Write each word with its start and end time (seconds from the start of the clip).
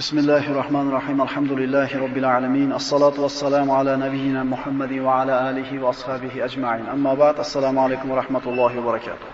بسم 0.00 0.16
الله 0.18 0.44
الرحمن 0.52 0.88
الرحيم 0.90 1.18
الحمد 1.26 1.52
لله 1.60 1.90
رب 2.04 2.16
العالمين 2.22 2.70
الصلاة 2.80 3.16
والسلام 3.24 3.70
على 3.78 3.92
نبينا 4.04 4.42
محمد 4.52 4.92
وعلى 5.06 5.34
آله 5.50 5.70
وأصحابه 5.82 6.44
أجمعين 6.48 6.86
أما 6.96 7.12
بعد 7.14 7.36
السلام 7.46 7.78
عليكم 7.78 8.10
ورحمة 8.10 8.44
الله 8.50 8.72
وبركاته 8.78 9.28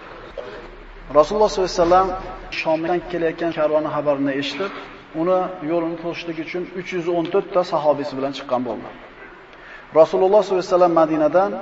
Rasululloh 1.14 1.48
sollallohu 1.48 1.70
alayhi 1.70 1.82
vasallam 1.82 2.08
Shomdan 2.50 3.00
kelayotgan 3.10 3.52
karvonni 3.58 3.88
xabarini 3.96 4.32
eshitib, 4.40 4.72
uni 5.20 5.38
yo'lini 5.70 5.96
to'sishlik 6.02 6.38
uchun 6.44 6.62
314 6.76 7.54
ta 7.54 7.62
sahobisi 7.72 8.12
bilan 8.18 8.32
chiqqan 8.38 8.60
bo'ldi. 8.68 8.88
Rasululloh 10.00 10.40
sollallohu 10.42 10.64
alayhi 10.64 10.74
vasallam 10.74 10.94
Madinadan 11.02 11.52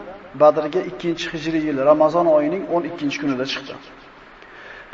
Badrga 0.43 0.81
2-hijriy 1.03 1.65
yil 1.69 1.79
Ramazon 1.91 2.27
oyining 2.37 2.63
12-kunida 2.77 3.45
chiqdi. 3.53 3.75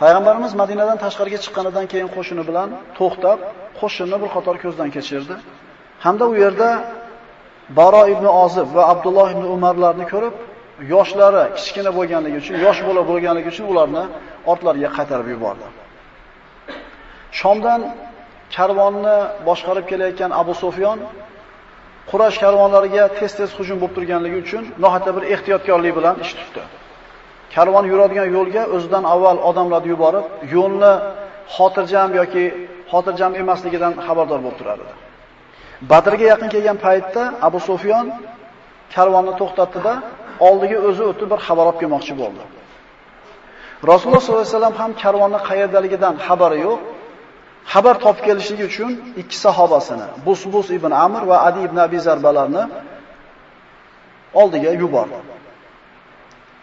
Payg'ambarimiz 0.01 0.53
Madinadan 0.63 0.99
tashqariga 1.05 1.39
chiqqanidan 1.45 1.85
keyin 1.93 2.09
qo'shini 2.17 2.43
bilan 2.49 2.69
to'xtab, 2.99 3.39
qo'shinni 3.84 4.18
bir 4.24 4.30
qator 4.36 4.56
ko'zdan 4.64 4.90
kechirdi. 4.96 5.36
Hamda 6.06 6.26
u 6.32 6.36
yerda 6.44 6.70
Baro 7.78 8.04
ibn 8.14 8.26
Ozib 8.44 8.68
va 8.76 8.84
Abdulloh 8.94 9.28
ibn 9.36 9.46
Umarlarni 9.56 10.06
ko'rib, 10.14 10.36
yoshlari 10.94 11.44
kichkina 11.58 11.92
bo'lganligi 11.98 12.38
uchun, 12.44 12.56
yosh 12.66 12.80
bola 12.88 13.02
bo'lganligi 13.12 13.50
uchun 13.54 13.66
ularni 13.72 14.04
ortlariga 14.52 14.90
qaytarib 14.98 15.28
yubordi. 15.34 15.68
Shomdan 17.40 17.82
karvonni 18.56 19.18
boshqarib 19.48 19.86
kelayotgan 19.92 20.32
Abu 20.42 20.54
Sufyon 20.64 21.00
Quraysh 22.12 22.38
karvonlariga 22.44 23.04
tez-tez 23.20 23.50
hujum 23.58 23.78
bo'lib 23.82 23.94
turganligi 23.98 24.38
uchun 24.46 24.64
nohata 24.84 25.10
bir 25.16 25.24
ehtiyotkorlik 25.34 25.94
bilan 25.98 26.16
ish 26.26 26.34
tutdi. 26.40 26.64
Karvon 27.56 27.86
yuradigan 27.92 28.28
yo'lga 28.38 28.64
o'zidan 28.76 29.04
avval 29.14 29.38
odamlarni 29.50 29.90
yuborib, 29.94 30.26
yo'lni 30.56 30.94
xotirjam 31.56 32.10
yoki 32.20 32.46
xotirjam 32.94 33.32
emasligidan 33.42 33.94
xabardor 34.06 34.40
bo'lib 34.46 34.58
turardi. 34.62 34.92
Badrga 35.92 36.26
yaqin 36.34 36.50
kelgan 36.54 36.78
paytda 36.86 37.24
Abu 37.48 37.60
Sufyon 37.70 38.06
karvonni 38.96 39.34
to'xtatdi-da, 39.42 39.94
oldiga 40.48 40.78
o'zi 40.88 41.04
o'tib 41.12 41.28
bir 41.34 41.40
xabar 41.48 41.66
olib 41.70 41.78
kelmoqchi 41.82 42.14
bo'ldi. 42.22 42.44
Rasululloh 43.92 44.22
sollallohu 44.24 44.46
alayhi 44.46 44.58
vasallam 44.58 44.76
ham 44.82 44.92
karvonni 45.04 45.40
qayerdaligidan 45.50 46.16
xabari 46.28 46.60
yo'q. 46.68 46.80
Xabar 47.74 47.96
topib 48.06 48.24
kelishligi 48.28 48.64
uchun 48.72 48.92
ikki 49.22 49.38
sahobasini, 49.46 50.08
Busbus 50.26 50.68
ibn 50.78 50.92
Amr 51.06 51.22
va 51.30 51.38
Adi 51.48 51.60
ibn 51.68 51.78
Abi 51.86 52.00
Zarbalarni 52.08 52.64
oldiga 54.42 54.72
yubordi. 54.82 55.20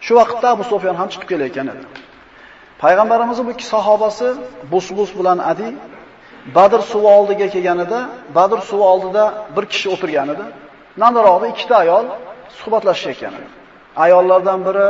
Shu 0.05 0.13
vaqtda 0.19 0.47
Abu 0.55 0.63
Sufyon 0.71 0.95
ham 0.99 1.07
chiqib 1.13 1.27
kelayotgan 1.31 1.67
edi. 1.73 1.83
Payg'ambarimizning 2.83 3.45
bu 3.47 3.51
ikki 3.55 3.65
sahobasi 3.73 4.27
Busbus 4.73 5.09
bilan 5.19 5.39
Adi 5.51 5.69
Badr 6.55 6.81
suvi 6.91 7.07
oldiga 7.17 7.47
kelganida, 7.53 7.99
Badr 8.35 8.59
suvi 8.69 8.85
oldida 8.93 9.23
bir 9.55 9.65
kishi 9.71 9.87
o'tirgan 9.93 10.27
edi. 10.33 10.45
Nariroqda 11.03 11.45
ikkita 11.53 11.75
ayol 11.83 12.05
suhbatlashayotgan 12.59 13.33
edi. 13.39 13.49
Ayollardan 14.05 14.59
biri 14.67 14.87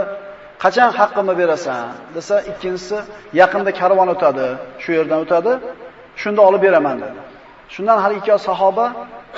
qachon 0.63 0.89
haqqimni 0.99 1.33
berasan 1.41 1.85
desa, 2.15 2.35
ikkinchisi 2.51 2.97
yaqinda 3.41 3.71
karvon 3.79 4.09
o'tadi, 4.15 4.47
shu 4.83 4.89
yerdan 4.97 5.19
o'tadi, 5.25 5.51
shunda 6.21 6.41
olib 6.49 6.61
beraman 6.65 6.97
dedi. 7.03 7.19
Shundan 7.73 7.97
hali 8.03 8.15
ikki 8.21 8.31
sahoba 8.49 8.85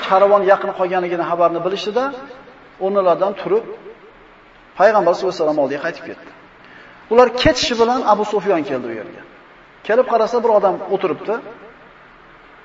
karvon 0.08 0.42
yaqin 0.52 0.72
qolganligini 0.80 1.26
xabarni 1.32 1.60
bilishdi-da, 1.66 2.06
o'rnalaridan 2.86 3.34
turib 3.42 3.66
Payg'ambar 4.80 5.14
sollallohu 5.14 5.34
alayhi 5.34 5.42
vasallam 5.42 5.60
oldiga 5.64 5.82
qaytib 5.86 6.04
ketdi. 6.10 6.30
Ular 7.14 7.28
ketishi 7.42 7.76
bilan 7.82 8.00
Abu 8.14 8.24
Sufyon 8.34 8.62
keldi 8.70 8.86
u 8.92 8.94
yerga. 9.00 9.22
Kelib 9.88 10.08
qarasa 10.12 10.38
bir 10.44 10.52
odam 10.58 10.76
o'tiribdi. 10.96 11.34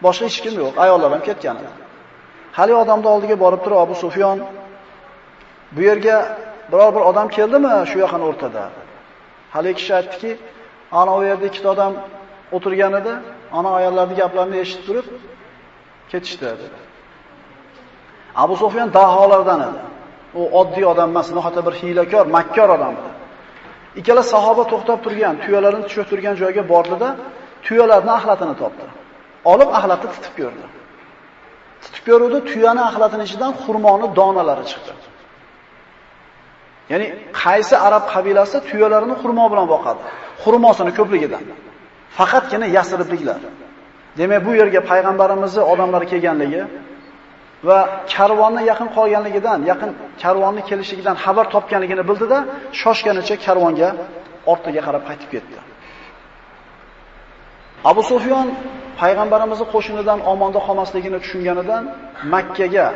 Boshqa 0.04 0.24
hech 0.28 0.38
kim 0.44 0.54
yo'q, 0.62 0.74
ayollar 0.84 1.10
ham 1.14 1.22
ketgan 1.28 1.56
edi. 1.60 1.70
Hali 2.58 2.74
odamni 2.82 3.08
oldiga 3.14 3.36
borib 3.44 3.60
turib 3.64 3.78
Abu 3.84 3.94
Sufyon 4.02 4.38
bu 5.74 5.80
yerga 5.88 6.16
biror 6.72 6.90
bir 6.96 7.02
odam 7.10 7.28
keldimi 7.36 7.72
shu 7.90 7.96
yoqan 8.04 8.22
o'rtada? 8.28 8.62
Hali 9.54 9.70
kishi 9.78 9.92
aytdiki, 9.98 10.30
ana 11.00 11.12
u 11.18 11.20
yerda 11.28 11.46
ikkita 11.50 11.68
odam 11.74 11.92
o'tirgan 12.56 12.92
edi, 13.00 13.12
ana 13.58 13.70
ayollarning 13.78 14.18
gaplarini 14.22 14.58
eshitib 14.64 14.84
turib 14.88 15.06
ketishdi 16.10 16.44
dedi. 16.46 16.66
Abu 18.42 18.54
Sufyon 18.62 18.88
daholardan 18.98 19.60
edi. 19.68 19.80
U 20.40 20.42
oddiy 20.60 20.86
odam 20.92 21.10
emas, 21.10 21.28
nohata 21.38 21.60
bir 21.66 21.74
hiylakor, 21.80 22.24
makkor 22.36 22.68
odam 22.76 22.92
edi. 23.00 23.10
Ikkala 24.00 24.22
sahoba 24.34 24.62
to'xtab 24.72 24.98
turgan, 25.04 25.34
tuyalarini 25.44 25.84
tushib 25.88 26.06
turgan 26.10 26.34
joyga 26.42 26.62
bordida, 26.72 27.08
tuyalarning 27.66 28.14
axlatini 28.18 28.54
topdi. 28.62 28.86
Olib 29.44 29.70
axlatni 29.78 30.08
titib 30.14 30.34
ko'rdi. 30.40 30.66
Titib 31.84 32.04
ko'ruvdi, 32.08 32.38
tuyani 32.50 32.82
axlatining 32.88 33.26
ichidan 33.28 33.52
xurmoni 33.62 34.06
donalari 34.18 34.64
chiqdi. 34.70 34.92
Ya'ni 36.92 37.06
qaysi 37.42 37.74
arab 37.86 38.04
qabilasi 38.14 38.56
tuyalarini 38.68 39.16
xurmo 39.22 39.44
bilan 39.52 39.66
boqadi? 39.74 40.02
Xurmosini 40.42 40.92
ko'pligidan. 40.98 41.44
Faqatgina 42.18 42.66
yasiribliklar. 42.76 43.40
Demak, 44.18 44.40
bu 44.46 44.52
yerga 44.60 44.80
payg'ambarimizni 44.90 45.62
odamlari 45.72 46.06
kelganligi 46.12 46.62
va 47.68 47.78
karvonni 48.14 48.62
yaqin 48.70 48.88
qolganligidan, 48.96 49.60
yaqin 49.70 49.90
karvonni 50.22 50.62
kelishligidan 50.68 51.16
xabar 51.24 51.46
topganligini 51.54 52.02
bildida, 52.10 52.38
shoshganicha 52.80 53.36
karvonga 53.46 53.88
ortiga 54.52 54.80
qarab 54.86 55.02
qaytib 55.08 55.30
ketdi. 55.34 55.56
Abu 57.84 58.02
Sufyon 58.02 58.48
payg'ambarimizning 59.00 59.68
qo'shinidan 59.74 60.18
omonda 60.32 60.60
qolmasligini 60.66 61.18
tushunganidan 61.24 61.82
Makkaga 62.32 62.86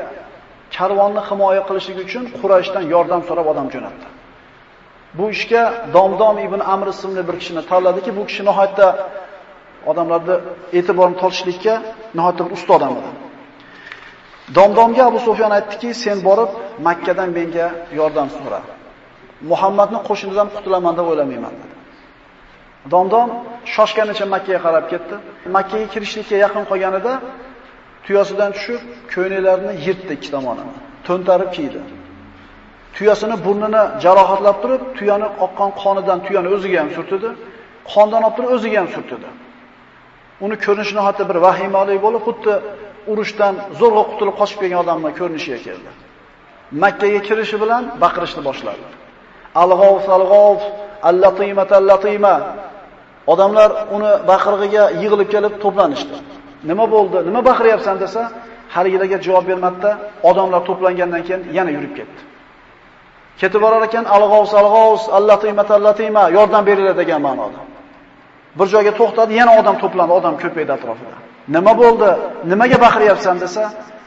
karvonni 0.76 1.22
himoya 1.28 1.62
qilishlik 1.68 1.98
uchun 2.06 2.24
Qurayshdan 2.40 2.84
yordam 2.94 3.22
so'rab 3.28 3.46
odam 3.52 3.66
jo'natdi. 3.74 4.06
Bu 5.18 5.24
ishga 5.34 5.62
Domdom 5.94 6.36
ibn 6.46 6.60
Amr 6.74 6.86
ismli 6.94 7.22
bir 7.28 7.36
kishini 7.40 7.62
tanladiki, 7.70 8.10
bu 8.18 8.22
kishi 8.28 8.42
nihoyatda 8.48 8.86
odamlarni 9.90 10.34
e'tiborini 10.78 11.16
tortishlikka 11.22 11.74
nihoyatda 12.16 12.42
bir 12.46 12.52
usta 12.56 12.72
odam 12.78 12.92
edi. 13.00 13.10
Domdomga 14.56 15.02
Abu 15.10 15.18
Sufyon 15.26 15.50
aytdiki, 15.58 15.88
sen 16.04 16.18
borib 16.28 16.50
Makkadan 16.86 17.30
menga 17.38 17.66
yordam 17.98 18.28
so'ra. 18.36 18.60
Muhammadni 19.50 19.98
qo'shinidan 20.08 20.48
qutulaman 20.54 20.94
deb 20.98 21.06
o'ylamayman 21.12 21.54
dedi. 21.60 21.71
Domdom 22.90 23.30
shoshganicha 23.74 24.26
Makkaga 24.34 24.60
qarab 24.66 24.84
ketdi. 24.92 25.14
Makkaga 25.56 25.86
kirishlikka 25.94 26.36
yaqin 26.44 26.64
qolganida 26.70 27.12
tuyasidan 28.04 28.50
tushib, 28.56 28.80
ko'ynaklarini 29.14 29.72
yirtdi 29.86 30.12
ikki 30.18 30.30
tomonini. 30.34 30.74
To'ntarib 31.06 31.50
kiydi. 31.56 31.80
Tuyasini 32.96 33.36
burnini 33.46 33.82
jarohatlab 34.04 34.56
turib, 34.62 34.82
tuyani 34.98 35.28
oqqan 35.44 35.70
qonidan 35.82 36.18
tuyani 36.26 36.48
o'ziga 36.56 36.78
ham 36.82 36.90
surtdi. 36.96 37.28
Qondan 37.92 38.22
olib 38.26 38.34
turib 38.36 38.50
o'ziga 38.56 38.78
ham 38.80 38.88
surtdi. 38.94 39.28
Uni 40.44 40.56
ko'rinishi 40.64 41.02
hatto 41.06 41.22
bir 41.30 41.38
vahimali 41.46 41.94
bo'lib, 42.04 42.22
xuddi 42.28 42.52
urushdan 43.12 43.54
zo'rg'a 43.80 44.02
qutulib 44.10 44.34
qochib 44.40 44.58
kelgan 44.62 44.80
odamning 44.84 45.14
ko'rinishiga 45.20 45.58
keldi. 45.66 45.90
Makkaga 46.82 47.20
kirishi 47.28 47.56
bilan 47.62 47.82
baqirishni 48.02 48.42
boshladi. 48.48 48.84
Alg'ov 49.62 49.96
salg'ov 50.08 50.58
al-latima. 51.10 52.34
Odamlar 53.32 53.70
uni 53.96 54.12
baqirg'iga 54.30 54.84
yig'ilib 55.02 55.28
kelib 55.34 55.54
to'planishdi. 55.64 56.16
Nima 56.70 56.84
bo'ldi? 56.94 57.18
Nima 57.28 57.40
baqiryapsan 57.50 57.96
desa, 58.02 58.22
haligilarga 58.74 59.18
javob 59.26 59.44
bermadi 59.50 59.90
odamlar 60.30 60.60
to'plangandan 60.68 61.22
keyin 61.26 61.42
yana 61.58 61.70
yurib 61.76 61.92
ketdi. 61.98 62.20
Ketib 63.40 63.60
borar 63.64 63.82
ekan 63.88 64.04
alg'ovs 64.16 64.52
alg'ovs 64.60 65.02
al-g'avs, 65.18 65.72
latima 65.88 66.24
yordam 66.36 66.62
beringlar 66.68 66.96
degan 67.02 67.20
ma'noda. 67.26 67.60
Bir 68.58 68.66
joyga 68.74 68.92
to'xtadi, 69.00 69.32
yana 69.40 69.52
odam 69.60 69.76
to'plandi, 69.82 70.12
odam 70.18 70.34
ko'paydi 70.42 70.72
atrofida. 70.78 71.16
Nima 71.54 71.72
bo'ldi? 71.82 72.10
Nimaga 72.50 72.78
baqiryapsan 72.86 73.36
desa, 73.44 73.64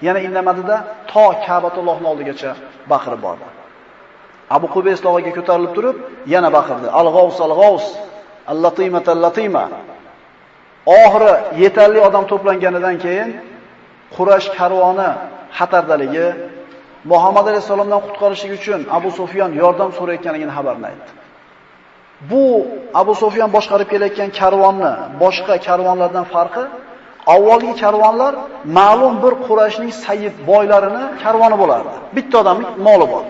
yana 0.08 0.20
indamadida 0.28 0.76
to 1.12 1.26
Ka'batullohning 1.46 2.08
oldigacha 2.12 2.52
baqirib 2.92 3.22
bordi. 3.28 3.46
Abu 4.50 4.68
Qubays 4.74 5.00
tog'iga 5.06 5.32
ko'tarilib 5.38 5.72
turib, 5.78 5.98
yana 6.34 6.50
baqirdi. 6.58 6.88
Al-g'avs 7.02 7.38
al-g'avs, 7.48 7.86
al-latima 8.52 9.00
al-latima. 9.16 9.66
Oxiri 11.02 11.32
yetarli 11.64 12.00
odam 12.08 12.24
to'planganidan 12.32 12.96
keyin 13.06 13.30
Qurash 14.16 14.48
karvoni 14.58 15.10
xatardaligi 15.58 16.28
Muhammad 17.12 17.46
alayhisolamdan 17.52 18.02
qutqarishlik 18.06 18.52
uchun 18.60 18.80
Abu 18.98 19.10
Sufyon 19.20 19.52
yordam 19.62 19.90
so'rayotganligini 19.98 20.54
xabarini 20.58 20.86
aytdi. 20.92 21.12
Bu 22.32 22.44
Abu 23.02 23.14
Sufyon 23.22 23.50
boshqarib 23.58 23.88
kelayotgan 23.94 24.30
karvonni 24.40 24.92
boshqa 25.24 25.56
karvonlardan 25.68 26.26
farqi 26.34 26.64
avvalgi 27.36 27.74
karvonlar 27.84 28.34
ma'lum 28.80 29.14
bir 29.24 29.34
Qurayshning 29.48 29.92
sayyid 30.06 30.36
boylarini 30.50 31.04
karvoni 31.24 31.56
bo'lardi. 31.62 31.94
Bitta 32.16 32.36
odamning 32.42 32.70
moli 32.88 33.08
bor. 33.14 33.24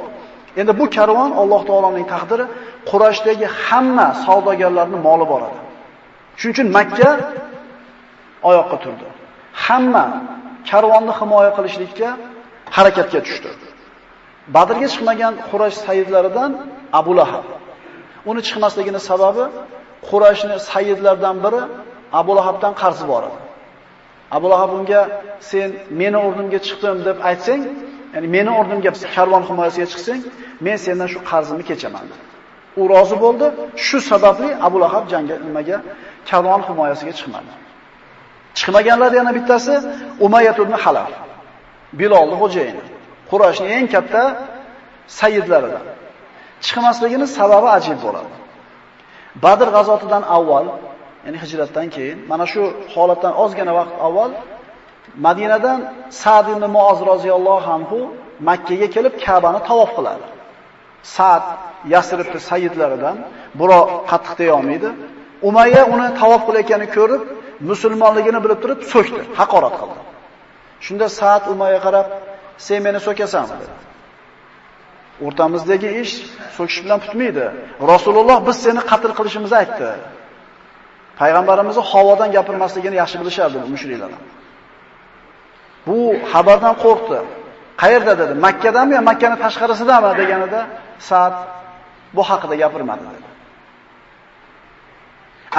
Endi 0.59 0.73
bu 0.79 0.85
karvon 0.97 1.31
Alloh 1.41 1.61
taoloning 1.69 2.07
taqdiri 2.13 2.45
Qurayshdagi 2.91 3.47
hamma 3.65 4.07
savdogarlarning 4.25 5.01
moli 5.07 5.25
boradi. 5.31 5.59
Shuning 6.39 6.53
uchun 6.55 6.67
Makka 6.77 7.11
oyoqqa 8.49 8.77
turdi. 8.83 9.05
hamma 9.65 10.05
karvonni 10.69 11.13
himoya 11.19 11.51
qilishlikka 11.57 12.09
harakatga 12.75 13.19
tushdi. 13.27 13.49
Badrga 14.55 14.87
chiqmagan 14.93 15.33
Quraysh 15.49 15.77
sayyidlaridan 15.85 16.51
Abu 16.99 17.11
Lahab. 17.19 17.45
Uni 18.29 18.41
chiqmasligining 18.47 19.03
sababi 19.11 19.45
Qurayshning 20.09 20.59
sayyidlaridan 20.71 21.35
biri 21.45 21.61
Abu 22.19 22.31
Lahabdan 22.37 22.73
qarzi 22.81 23.05
bor 23.11 23.23
edi. 23.29 23.39
Abu 24.37 24.47
Lahab 24.51 24.71
unga 24.77 25.01
sen 25.49 25.69
meni 25.99 26.17
o'rnimga 26.25 26.59
chiqdim 26.67 26.97
deb 27.07 27.17
aytsang, 27.29 27.61
ya'ni 28.15 28.27
meni 28.35 28.51
o'rnimga 28.59 28.91
karvon 29.15 29.43
himoyasiga 29.49 29.87
chiqsang, 29.93 30.21
men 30.65 30.77
sendan 30.85 31.07
shu 31.13 31.19
qarzimni 31.31 31.63
kechaman. 31.69 32.05
U 32.81 32.81
rozi 32.93 33.15
bo'ldi. 33.23 33.47
Shu 33.85 33.97
sababli 34.11 34.49
Abu 34.67 34.77
Lahab 34.83 35.03
jangga 35.13 35.35
nimaga 35.47 35.77
karvon 36.29 36.61
himoyasiga 36.67 37.13
chiqmadi. 37.19 37.51
Chiqmaganlar 38.57 39.11
yana 39.19 39.31
bittasi 39.37 39.73
Umayyat 40.25 40.57
ibn 40.63 40.73
Halaf. 40.83 41.11
Bilolning 41.99 42.39
xo'jayini. 42.43 42.83
Qurayshning 43.31 43.71
eng 43.77 43.87
katta 43.95 44.23
sayyidlaridan. 45.19 45.85
Chiqmasligining 46.65 47.29
sababi 47.39 47.67
ajib 47.77 47.97
bo'ladi. 48.05 48.33
Badr 49.43 49.67
g'azotidan 49.75 50.23
avval, 50.37 50.65
ya'ni 51.25 51.37
hijratdan 51.43 51.87
keyin, 51.95 52.17
mana 52.31 52.45
shu 52.51 52.61
holatdan 52.93 53.33
ozgina 53.43 53.73
vaqt 53.79 53.93
avval 54.07 54.31
Madinadan 55.25 55.79
Sa'd 56.09 56.47
ibn 56.53 56.63
Muoz 56.75 56.99
roziyallohu 57.11 57.69
anhu 57.77 57.99
Makka 58.39 58.75
ga 58.81 58.87
kelib 58.95 59.13
Ka'bani 59.25 59.59
tavof 59.69 59.91
qiladi. 59.97 60.25
Sa'd 61.15 61.45
Yasribning 61.93 62.43
sayyidlaridan 62.49 63.17
biroq 63.59 63.87
qattiq 64.11 64.33
deya 64.39 64.53
olmaydi. 64.59 64.89
Umayya 65.49 65.81
uni 65.93 66.07
tavof 66.21 66.41
qilayotganini 66.47 66.89
ko'rib, 66.97 67.23
musulmonligini 67.69 68.39
bilib 68.45 68.59
turib 68.63 68.79
so'kdi, 68.93 69.21
haqorat 69.39 69.75
qildi. 69.81 70.01
Shunda 70.85 71.07
Sa'd 71.19 71.43
Umayya 71.53 71.79
qarab, 71.85 72.07
"Sen 72.65 72.79
meni 72.85 72.99
so'kasan" 73.07 73.45
dedi. 73.51 73.67
O'rtamizdagi 75.25 75.89
ish 76.03 76.13
so'kish 76.57 76.79
bilan 76.83 76.99
tutmaydi. 77.05 77.45
Rasululloh 77.91 78.37
biz 78.47 78.57
seni 78.65 78.81
qatl 78.91 79.11
qilishimizni 79.17 79.57
aytdi. 79.63 79.89
Payg'ambarimizni 81.19 81.83
havodan 81.91 82.29
gapirmasligini 82.37 82.95
yaxshi 83.01 83.17
bilishardi 83.21 83.57
bu 83.63 83.67
mushriklar. 83.73 84.11
Bu 85.87 85.97
xabardan 86.31 86.75
qo'rqdi. 86.83 87.19
Qayerda 87.81 88.13
dedi? 88.21 88.33
Makkadanmi 88.45 88.93
yo 88.97 89.01
Makkaning 89.09 89.39
tashqarisidami 89.45 90.09
deganida 90.21 90.61
Sa'd 91.09 91.35
bu 92.15 92.21
haqida 92.29 92.55
gapirmadi 92.63 93.03
dedi. 93.15 93.29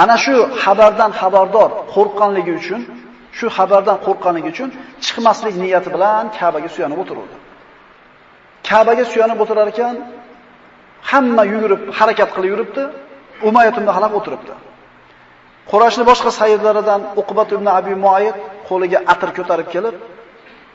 Ana 0.02 0.16
shu 0.24 0.34
xabardan 0.64 1.10
xabardor 1.20 1.70
qo'rqqanligi 1.94 2.52
uchun, 2.60 2.80
shu 3.38 3.46
xabardan 3.58 3.96
qo'rqqanligi 4.06 4.48
uchun 4.54 4.68
chiqmaslik 5.04 5.54
niyati 5.62 5.88
bilan 5.94 6.24
Ka'baga 6.38 6.68
suyanib 6.74 6.98
o'tirdi. 7.02 7.36
Ka'baga 8.68 9.04
suyanib 9.12 9.38
o'tirar 9.44 9.68
ekan, 9.74 9.94
hamma 11.10 11.42
yugurib, 11.52 11.82
harakat 11.98 12.30
qilib 12.36 12.50
yuribdi, 12.54 12.82
Umayyat 13.48 13.76
ibn 13.80 13.88
o'tiribdi. 14.18 14.54
Qurashni 15.70 16.04
boshqa 16.10 16.30
sayyidlaridan 16.40 17.00
Uqbat 17.20 17.48
ibn 17.56 17.66
Abi 17.78 17.94
Muayyid 18.04 18.36
qo'liga 18.68 18.98
atir 19.12 19.30
ko'tarib 19.38 19.68
kelib, 19.74 19.94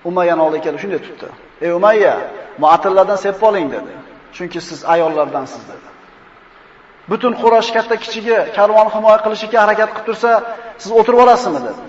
Umayyani 0.10 0.42
oldi 0.46 0.62
kelib 0.66 0.80
shunday 0.84 1.02
tutdi. 1.08 1.28
"Ey 1.66 1.72
Umayya, 1.80 2.16
mu'atillardan 2.64 3.18
sepib 3.26 3.44
oling" 3.50 3.68
dedi. 3.76 3.92
Chunki 4.36 4.60
siz 4.70 4.80
ayollardansiz 4.94 5.64
dedi. 5.72 5.88
Butun 7.10 7.34
Quraysh 7.42 7.70
katta 7.76 7.96
kichigi 8.04 8.38
karvon 8.58 8.88
himoya 8.96 9.20
qilishga 9.26 9.58
harakat 9.66 9.90
qilib 9.96 10.06
tursa, 10.08 10.32
siz 10.82 10.92
o'tirib 11.00 11.20
olasizmi 11.26 11.62
dedi. 11.68 11.82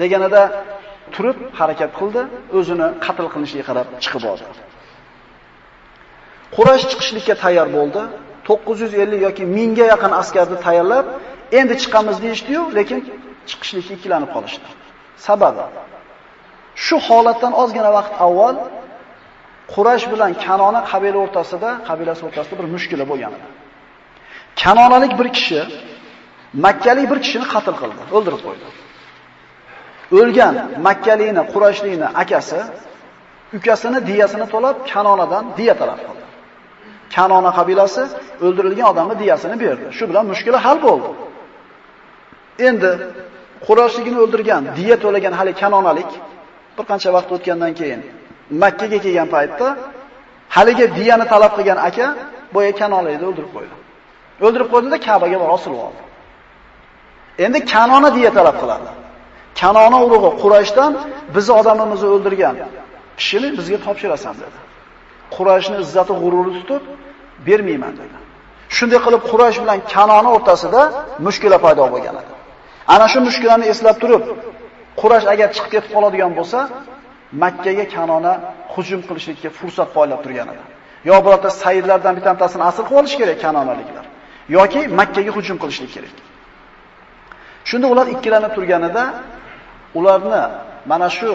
Deganida 0.00 0.42
turib 1.14 1.38
harakat 1.60 1.90
qildi, 1.98 2.22
o'zini 2.58 2.86
qatl 3.04 3.26
qilishiga 3.34 3.64
qarab 3.68 3.86
chiqib 4.04 4.22
oldi. 4.30 4.44
Quraysh 6.56 6.84
chiqishlikka 6.90 7.34
tayyor 7.44 7.68
bo'ldi. 7.76 8.02
950 8.48 9.16
yoki 9.26 9.44
1000 9.56 9.74
ga 9.78 9.84
yaqin 9.92 10.12
askarni 10.20 10.56
tayyorlab, 10.66 11.06
endi 11.58 11.74
chiqamiz 11.82 12.16
deyishdi-yu, 12.24 12.62
lekin 12.78 12.98
chiqishlikka 13.50 13.92
ikkilanib 13.98 14.30
qolishdi. 14.36 14.68
Sababi 15.26 15.64
shu 16.84 16.96
holatdan 17.06 17.52
ozgina 17.62 17.90
vaqt 17.96 18.12
avval 18.26 18.56
Qurash 19.74 20.04
bilan 20.12 20.32
Kanona 20.44 20.80
qabila 20.90 21.18
o'rtasida, 21.24 21.70
qabilasi 21.88 22.22
o'rtasida 22.28 22.54
bir 22.60 22.66
mushkula 22.74 23.04
bo'lgan 23.10 23.32
edi. 23.36 23.48
Kanonalik 24.62 25.12
bir 25.20 25.28
kishi 25.36 25.60
Makkalik 26.64 27.06
bir 27.10 27.18
kishini 27.24 27.46
qatl 27.54 27.74
qildi, 27.80 28.02
o'ldirib 28.16 28.40
qo'ydi. 28.46 28.66
O'lgan 30.18 30.54
Makkalikni, 30.86 31.42
Qurashlikni 31.52 32.08
akasi 32.22 32.60
ukasini 33.56 33.98
diyasini 34.10 34.46
to'lab 34.54 34.76
Kanonadan 34.92 35.44
diya 35.58 35.74
talab 35.80 36.00
qildi. 36.06 36.24
Kanona 37.14 37.50
qabilasi 37.58 38.02
o'ldirilgan 38.46 38.86
odamni 38.92 39.14
diyasini 39.22 39.56
berdi. 39.64 39.86
Shu 39.96 40.04
bilan 40.10 40.24
mushkula 40.32 40.58
hal 40.66 40.78
bo'ldi. 40.86 41.08
Endi 42.68 42.90
Qurashligini 43.66 44.18
o'ldirgan, 44.24 44.62
diya 44.78 44.96
to'lagan 45.04 45.32
hali 45.38 45.52
Kanonalik 45.62 46.10
bir 46.78 46.84
qancha 46.90 47.08
vaqt 47.16 47.30
o'tgandan 47.36 47.72
keyin 47.80 48.00
Makka 48.62 48.86
ga 48.92 48.98
kelgan 49.04 49.28
paytda 49.34 49.66
haliga 50.56 50.86
diyani 50.98 51.26
talab 51.32 51.52
qilgan 51.58 51.78
aka 51.88 52.06
boya 52.54 52.72
Kanolayni 52.80 53.24
o'ldirib 53.30 53.50
qo'ydi. 53.56 53.74
O'ldirib 54.44 54.68
qo'ydida 54.72 54.96
Ka'baga 55.06 55.36
borib 55.42 55.54
osilib 55.56 55.80
oldi. 55.86 56.02
Endi 57.44 57.58
Kanona 57.72 58.08
diya 58.16 58.30
talab 58.38 58.56
qiladi. 58.62 58.88
Kanona 59.60 59.98
urug'i 60.06 60.30
Qurayshdan 60.42 60.92
bizni 61.34 61.52
odamimizni 61.60 62.08
o'ldirgan 62.14 62.54
kishini 63.20 63.48
bizga 63.58 63.78
topshirasan 63.86 64.34
dedi. 64.42 64.58
Qurayshni 65.36 65.76
izzati 65.84 66.12
g'ururi 66.22 66.52
tutib 66.58 66.82
bermayman 67.46 67.94
dedi. 68.00 68.16
Shunday 68.76 69.00
qilib 69.06 69.22
Quraysh 69.30 69.58
bilan 69.62 69.78
Kanona 69.92 70.30
o'rtasida 70.36 70.82
mushkula 71.26 71.58
paydo 71.64 71.84
bo'lgan 71.94 72.16
edi. 72.22 72.32
Ana 72.94 73.06
shu 73.12 73.18
mushkulani 73.28 73.64
eslab 73.72 73.96
turib, 74.02 74.22
Quraysh 75.00 75.26
agar 75.34 75.48
chiqib 75.54 75.70
ketib 75.74 75.90
qoladigan 75.96 76.32
bo'lsa, 76.38 76.58
Makka 77.42 77.72
ga 77.78 77.84
Kanona 77.94 78.32
hujum 78.74 79.00
qilishlikka 79.08 79.50
fursat 79.58 79.88
poylab 79.96 80.20
turgan 80.24 80.48
edi. 80.54 80.64
Yo 81.08 81.16
birorta 81.24 81.50
sayyidlardan 81.62 82.14
bittasini 82.18 82.62
asl 82.70 82.82
qilib 82.88 83.00
olish 83.00 83.16
kerak 83.20 83.38
Kanonaliklar. 83.44 84.06
yoki 84.48 84.80
Makka 84.88 85.20
ga 85.26 85.32
hujum 85.36 85.56
qilishlik 85.62 85.90
kerak. 85.96 86.14
Shunda 87.68 87.86
ular 87.92 88.06
ikkilanib 88.14 88.52
turganida 88.56 89.04
ularni 89.98 90.42
mana 90.90 91.08
shu 91.18 91.30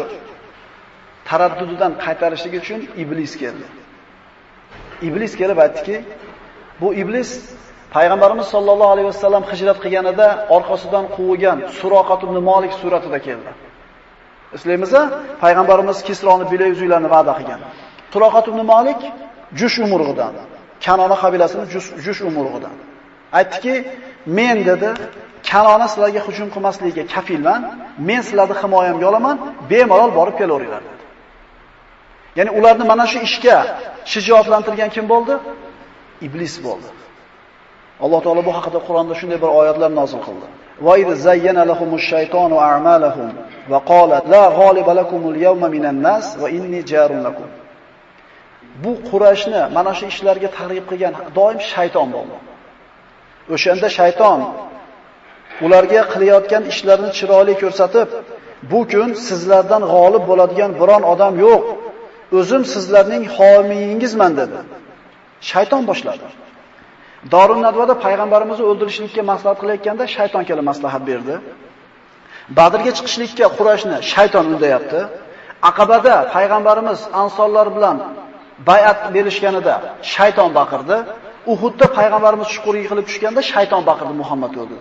taraddudidan 1.27 1.91
qaytarishlik 2.03 2.53
uchun 2.61 2.79
iblis 3.03 3.33
keldi. 3.41 3.67
Iblis 5.07 5.33
kelib 5.39 5.57
aytdiki, 5.65 5.97
bu 6.81 6.87
iblis 7.01 7.29
payg'ambarimiz 7.95 8.47
sollallohu 8.53 8.91
alayhi 8.95 9.07
vasallam 9.11 9.43
hijrat 9.51 9.77
qilganida 9.83 10.27
orqasidan 10.55 11.05
quvigan 11.15 11.57
Suroqat 11.79 12.21
ibn 12.27 12.37
Malik 12.49 12.73
suratida 12.81 13.19
keldi. 13.27 13.51
Eslaymiz, 14.55 14.93
payg'ambarimiz 15.43 15.97
Kisroni 16.07 16.45
bilay 16.51 16.69
uzuylarni 16.75 17.09
va'da 17.15 17.33
qilgan. 17.39 17.59
Suroqat 18.13 18.45
ibn 18.51 18.61
Malik 18.73 19.01
Jush 19.59 19.77
umurg'idan, 19.85 20.33
Kanona 20.85 21.17
qabilasining 21.23 21.67
Jush 22.05 22.21
umurg'idan. 22.29 22.75
Aytdiki, 23.37 23.75
men 24.37 24.57
dedi, 24.69 24.89
Kanona 25.49 25.87
sizlarga 25.93 26.21
hujum 26.27 26.47
qilmasligiga 26.53 27.03
kafilman, 27.13 27.61
men 28.09 28.21
sizlarni 28.27 28.55
himoyamga 28.61 29.05
olaman, 29.11 29.35
bemalol 29.71 30.11
borib 30.17 30.35
kelaveringlar 30.39 30.81
dedi. 30.89 31.03
Ya'ni 32.37 32.51
ularni 32.57 32.85
mana 32.91 33.05
shu 33.11 33.19
ishga 33.27 33.57
shijoatlantirgan 34.13 34.89
kim 34.95 35.05
bo'ldi? 35.13 35.33
Iblis 36.27 36.55
bo'ldi. 36.67 36.89
Alloh 38.03 38.19
taolo 38.25 38.41
bu 38.47 38.51
haqida 38.57 38.79
Qur'onda 38.87 39.13
shunday 39.19 39.39
bir 39.43 39.51
oyatlar 39.59 39.91
nozil 39.99 40.21
qildi. 40.27 40.47
Va 40.85 40.93
iz 41.01 41.09
zayyana 41.27 41.63
lahumush 41.71 42.05
shaytonu 42.13 42.57
a'malahum 42.69 43.29
va 43.71 43.79
qala 43.91 44.17
la 44.33 44.43
g'oliba 44.59 44.91
lakumul 44.99 45.37
yawma 45.47 45.67
minan 45.75 45.97
nas 46.07 46.25
va 46.41 46.47
inni 46.57 46.81
jarun 46.91 47.21
lakum. 47.27 47.49
Bu 48.83 48.91
Qurayshni 49.09 49.61
mana 49.77 49.91
shu 49.97 50.05
ishlarga 50.13 50.49
targ'ib 50.57 50.85
qilgan 50.91 51.13
doim 51.37 51.59
shayton 51.73 52.07
bo'ldi. 52.15 52.37
O'shanda 53.55 53.87
shayton 53.99 54.39
ularga 55.65 56.01
qilayotgan 56.13 56.63
ishlarini 56.71 57.11
chiroyli 57.17 57.53
ko'rsatib, 57.61 58.09
bu 58.71 58.79
kun 58.91 59.09
sizlardan 59.27 59.83
g'olib 59.93 60.23
bo'ladigan 60.29 60.71
biron 60.81 61.03
odam 61.13 61.33
yo'q. 61.45 61.63
O'zim 62.39 62.63
sizlarning 62.73 63.23
homiyingizman 63.37 64.31
dedi. 64.41 64.59
Shayton 65.49 65.83
boshladi. 65.89 66.27
Dorun 67.29 67.61
Nadvada 67.61 67.93
payg'ambarimizni 68.05 68.65
o'ldirishlikka 68.71 69.21
maslahat 69.31 69.57
qilayotganda 69.61 70.03
shayton 70.15 70.43
kelib 70.49 70.65
maslahat 70.71 71.03
berdi. 71.09 71.35
Badrga 72.57 72.91
chiqishlikka 72.97 73.45
Qurayshni 73.57 73.97
shayton 74.13 74.45
undayapti. 74.53 74.99
Aqabada 75.69 76.15
payg'ambarimiz 76.35 76.99
ansonlar 77.21 77.67
bilan 77.75 77.97
bay'at 78.69 78.99
berishganida 79.15 79.75
shayton 80.13 80.49
baqirdi. 80.59 80.97
Uhudda 81.53 81.85
payg'ambarimiz 81.97 82.47
chuqur 82.53 82.73
yiqilib 82.81 83.05
tushganda 83.09 83.41
shayton 83.53 83.81
baqirdi 83.89 84.13
Muhammad 84.21 84.53
o'ldi. 84.61 84.77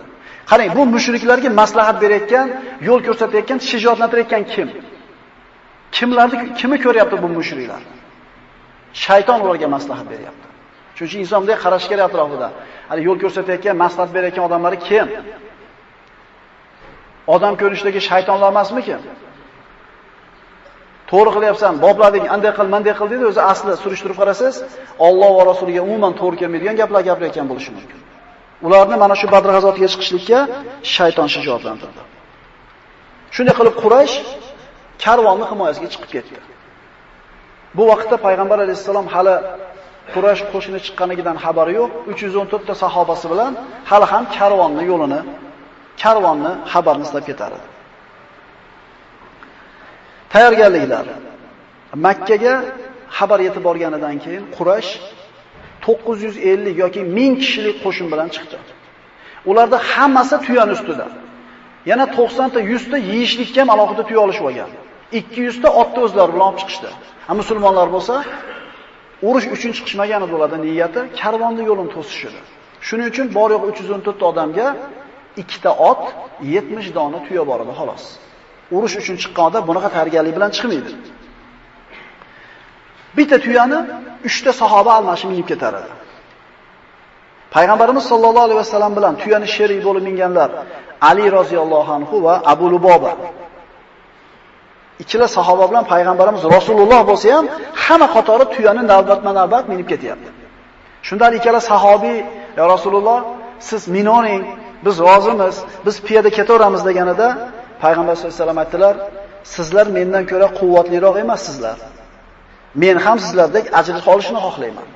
Qarang, 0.49 0.69
bu 0.77 0.81
mushriklarga 0.95 1.49
maslahat 1.61 1.97
berayotgan, 2.03 2.47
yo'l 2.87 2.99
ko'rsatayotgan, 3.07 3.57
shijoatlantirayotgan 3.71 4.43
kim? 4.53 4.67
Kimlarni 5.97 6.37
kimi 6.59 6.77
ko'ryapti 6.85 7.15
bu 7.23 7.27
mushriklar? 7.37 7.81
Shayton 9.05 9.37
ularga 9.43 9.67
maslahat 9.75 10.07
beryapti. 10.13 10.50
Chunki 11.01 11.17
inson 11.23 11.39
bunday 11.41 11.57
qarash 11.65 11.85
kerak 11.91 12.05
atrofida. 12.09 12.47
Hali 12.89 13.01
yo'l 13.07 13.17
ko'rsatayotgan, 13.23 13.75
maslahat 13.83 14.11
berayotgan 14.15 14.43
odamlar 14.49 14.73
kim? 14.87 15.07
Odam 17.35 17.53
ko'rinishidagi 17.61 18.01
shaytonlar 18.09 18.49
emasmikin? 18.53 18.99
To'g'ri 21.11 21.31
qilyapsan, 21.35 21.73
boblading, 21.85 22.25
anday 22.35 22.51
qil, 22.57 22.67
manday 22.75 22.93
qil 22.99 23.07
dedi, 23.13 23.23
o'zi 23.31 23.41
asli 23.51 23.71
surishtirib 23.83 24.17
qarasangiz, 24.21 24.57
Alloh 25.07 25.31
va 25.37 25.43
rasuliga 25.51 25.81
umuman 25.87 26.13
to'g'ri 26.19 26.37
kelmaydigan 26.41 26.75
gaplar 26.81 27.01
gapirayotgan 27.09 27.45
bo'lishi 27.51 27.71
mumkin. 27.77 27.99
Ularni 28.65 28.95
mana 29.03 29.15
shu 29.21 29.27
Badr 29.33 29.49
g'azotiga 29.55 29.87
chiqishlikka 29.93 30.39
shayton 30.95 31.27
shijoatlantirdi. 31.33 32.01
Shunday 33.35 33.55
qilib 33.59 33.75
Quraysh 33.83 34.15
karvonni 35.03 35.45
himoyasiga 35.51 35.87
chiqib 35.93 36.09
ketdi. 36.15 36.39
Bu 37.77 37.83
vaqtda 37.91 38.15
payg'ambar 38.25 38.57
alayhisalom 38.65 39.07
hali 39.13 39.35
Quraysh 40.15 40.41
qo'shini 40.53 40.79
chiqqanligidan 40.85 41.37
xabari 41.45 41.73
yo'q. 41.79 41.91
314 42.11 42.65
ta 42.69 42.73
sahobasi 42.83 43.25
bilan 43.33 43.51
hali 43.89 44.05
ham 44.11 44.23
karvonni 44.37 44.83
yo'lini, 44.91 45.21
karvonni 46.01 46.51
xabarni 46.73 47.03
istab 47.07 47.23
ketar 47.29 47.51
edi. 47.57 47.67
Tayyorgarliklar. 50.33 51.05
Makkaga 52.05 52.55
xabar 53.17 53.39
yetib 53.47 53.63
borganidan 53.67 54.15
keyin 54.23 54.43
Quraysh 54.57 54.91
950 55.87 56.69
yoki 56.83 57.01
1000 57.15 57.35
kishilik 57.41 57.77
qo'shin 57.85 58.07
bilan 58.13 58.29
chiqdi. 58.35 58.57
Ularda 59.49 59.77
hammasi 59.91 60.37
tuyani 60.45 60.73
ustida. 60.77 61.07
Yana 61.91 62.05
90 62.17 62.49
ta 62.53 62.59
100 62.59 62.91
ta 62.91 62.97
yeyishlikka 63.11 63.61
ham 63.61 63.69
alohida 63.73 64.03
tuya 64.07 64.19
olishib 64.25 64.45
olgan. 64.49 64.69
200 65.11 65.61
ta 65.63 65.69
otni 65.81 65.99
o'zlari 66.05 66.31
bilan 66.33 66.47
olib 66.49 66.59
chiqishdi. 66.61 66.89
Ha 67.27 67.33
musulmonlar 67.41 67.87
bo'lsa, 67.95 68.13
urush 69.27 69.47
uchun 69.55 69.71
chiqishmagan 69.77 70.21
edi 70.25 70.33
ularning 70.37 70.63
niyati 70.67 70.99
karvonni 71.19 71.63
yo'lini 71.69 71.91
to'sish 71.95 72.23
edi. 72.29 72.39
Shuning 72.87 73.07
uchun 73.11 73.25
bor 73.37 73.49
yo'q 73.55 73.63
314 73.69 74.19
ta 74.19 74.25
odamga 74.31 74.67
ikkita 75.41 75.71
ot, 75.89 76.03
70 76.41 76.95
dona 76.97 77.19
tuya 77.25 77.43
bor 77.49 77.59
edi 77.65 77.73
xolos. 77.79 78.03
Urush 78.75 78.95
uchun 79.01 79.15
chiqqan 79.21 79.43
odam 79.49 79.63
bunaqa 79.69 79.89
tayyorgarlik 79.95 80.33
bilan 80.37 80.51
chiqmaydi. 80.55 80.91
Bitta 83.17 83.37
tuyani 83.45 83.79
3 84.23 84.45
ta 84.45 84.51
sahoba 84.61 84.91
almashib 84.99 85.27
minib 85.31 85.47
ketar 85.51 85.73
edi. 85.81 85.91
Payg'ambarimiz 87.55 88.05
sollallohu 88.11 88.45
alayhi 88.47 88.59
vasallam 88.63 88.93
bilan 88.97 89.13
tuyani 89.21 89.47
sherik 89.55 89.79
bo'lib 89.87 90.03
minganlar 90.09 90.49
Ali 91.09 91.25
roziyallohu 91.37 91.91
anhu 91.97 92.15
va 92.25 92.33
Abu 92.53 92.65
Luboba. 92.73 93.11
Ikkala 95.03 95.27
sahoba 95.37 95.65
bilan 95.69 95.85
payg'ambarimiz 95.93 96.43
Rasululloh 96.57 97.01
bo'lsa 97.09 97.27
ham 97.35 97.45
hamma 97.83 98.07
qatori 98.15 98.45
tuyani 98.53 98.83
navbatma-navbat 98.91 99.63
minib 99.71 99.87
ketyapti. 99.91 100.29
Shunda 101.07 101.25
ikkala 101.37 101.59
sahobiy, 101.71 102.17
"Ya 102.59 102.63
Rasululloh, 102.73 103.19
siz 103.69 103.81
minoring, 103.95 104.43
biz 104.85 104.95
rozimiz, 105.09 105.55
biz 105.85 105.95
piyoda 106.07 106.29
ketaveramiz" 106.37 106.81
deganida 106.89 107.27
payg'ambar 107.83 108.13
sollallohu 108.15 108.35
alayhi 108.35 108.43
vasallam 108.43 108.59
aytdilar, 108.63 108.95
"Sizlar 109.55 109.87
mendan 109.97 110.23
ko'ra 110.31 110.47
quvvatliroq 110.59 111.15
emassizlar. 111.23 111.77
Men 112.81 112.95
ham 113.05 113.17
sizlardek 113.25 113.65
ajr 113.79 113.95
olishni 114.13 114.39
xohlayman. 114.45 114.87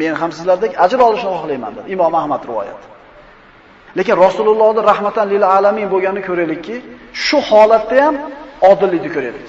Men 0.00 0.12
ham 0.20 0.30
sizlardek 0.36 0.72
ajr 0.84 0.98
olishni 1.08 1.30
xohlayman" 1.36 1.72
dedi 1.76 1.86
Imom 1.94 2.14
Ahmad 2.20 2.42
rivoyat. 2.50 2.80
Lekin 3.98 4.16
Rasulullohning 4.26 4.84
rahmatan 4.92 5.26
lil 5.32 5.44
alamin 5.56 5.86
bo'lganini 5.92 6.22
ko'raylikki, 6.28 6.76
shu 7.26 7.38
holatda 7.50 7.96
ham 8.04 8.14
odillikni 8.70 9.10
ko'raylik. 9.16 9.48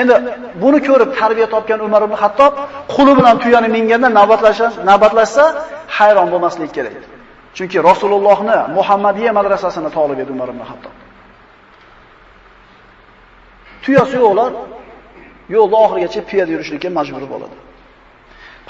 Endi 0.00 0.14
buni 0.62 0.78
ko'rib 0.88 1.10
tarbiya 1.20 1.48
topgan 1.54 1.80
Umar 1.86 2.02
ibn 2.06 2.16
Hattob 2.22 2.52
quli 2.94 3.12
bilan 3.18 3.36
tuyani 3.42 3.68
minganda 3.76 4.08
navbatlashsa, 4.18 4.66
navbatlashsa 4.90 5.44
hayron 5.98 6.28
bo'lmaslik 6.32 6.70
kerak. 6.76 6.96
Chunki 7.56 7.78
Rasulullohni 7.90 8.56
Muhammadiya 8.78 9.30
madrasasini 9.38 9.90
talab 9.96 10.18
edi 10.22 10.30
Umar 10.36 10.48
ibn 10.54 10.62
Hattob. 10.70 10.94
Tuyasi 13.84 14.16
yo'qlar 14.24 14.50
yo'lda 15.54 15.76
oxirigacha 15.84 16.20
piyoda 16.30 16.50
yurishlikka 16.54 16.88
majbur 16.98 17.24
bo'ladi. 17.32 17.56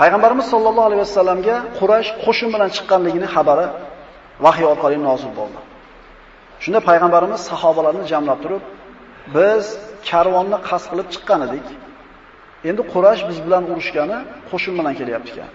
Payg'ambarimiz 0.00 0.46
sollallohu 0.52 0.86
alayhi 0.88 1.02
vasallamga 1.06 1.56
Quraysh 1.78 2.10
qo'shin 2.24 2.48
bilan 2.54 2.68
chiqqanligini 2.76 3.28
xabari 3.34 3.66
vahiy 4.44 4.66
orqali 4.72 4.96
nozil 5.08 5.32
bo'ldi. 5.38 5.60
Shunda 6.62 6.80
payg'ambarimiz 6.88 7.40
sahobalarni 7.50 8.04
jamlab 8.12 8.38
turib, 8.44 8.62
biz 9.34 9.64
karvonni 10.08 10.58
qasd 10.68 10.86
qilib 10.90 11.08
chiqqan 11.14 11.40
edik. 11.46 11.66
Endi 12.68 12.82
Quraysh 12.92 13.22
biz 13.28 13.38
bilan 13.46 13.62
urushgani 13.70 14.18
qo'shin 14.50 14.74
bilan 14.78 14.94
kelyapti 15.00 15.30
ekan. 15.34 15.52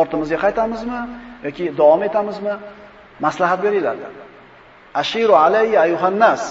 Ortimizga 0.00 0.38
qaytamizmi 0.44 1.00
yoki 1.46 1.64
davom 1.80 2.02
etamizmi? 2.08 2.54
Maslahat 3.24 3.60
beringlar. 3.64 3.96
Ashiru 5.02 5.34
alayya 5.44 5.78
ayuhan 5.86 6.14
nas. 6.24 6.42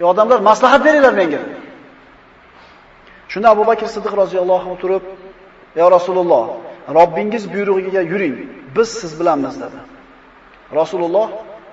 Ey 0.00 0.04
odamlar, 0.12 0.38
maslahat 0.50 0.80
beringlar 0.86 1.14
menga. 1.20 1.40
Shunda 3.32 3.48
Abu 3.54 3.62
Bakr 3.70 3.86
Siddiq 3.94 4.14
roziyallohu 4.22 4.62
anhu 4.66 4.78
turib, 4.82 5.04
"Ya 5.80 5.86
Rasululloh, 5.96 6.44
Robbingiz 6.98 7.44
buyrug'iga 7.52 8.02
yuring. 8.12 8.36
Biz 8.76 8.88
siz 9.00 9.12
bilanmiz" 9.20 9.54
dedi. 9.62 9.80
Rasululloh 10.80 11.28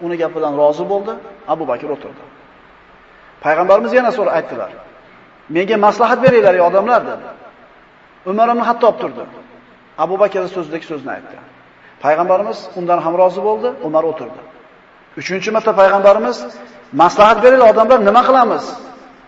uni 0.05 0.15
gapidan 0.21 0.53
rozi 0.61 0.85
bo'ldi, 0.91 1.13
Abu 1.53 1.63
Bakr 1.71 1.89
o'tirdi. 1.95 2.23
Payg'ambarimiz 3.45 3.91
yana 3.99 4.11
so'ra 4.17 4.31
aytdilar. 4.37 4.71
Menga 5.55 5.77
maslahat 5.87 6.19
beringlar 6.25 6.53
ey 6.59 6.63
odamlar 6.69 7.01
dedi. 7.09 7.27
Umar 8.31 8.47
ibn 8.53 8.61
Hattob 8.69 8.95
turdi. 9.01 9.23
Abu 10.03 10.15
Bakr 10.21 10.41
so'zidagi 10.55 10.85
so'zni 10.91 11.09
aytdi. 11.17 11.35
Payg'ambarimiz 12.03 12.59
undan 12.79 12.99
ham 13.05 13.13
rozi 13.21 13.41
bo'ldi, 13.47 13.69
Umar 13.87 14.03
o'tirdi. 14.11 14.41
3-chi 15.17 15.49
marta 15.55 15.71
payg'ambarimiz 15.81 16.37
maslahat 17.01 17.37
beringlar 17.43 17.67
odamlar 17.73 17.99
nima 18.09 18.21
qilamiz? 18.29 18.63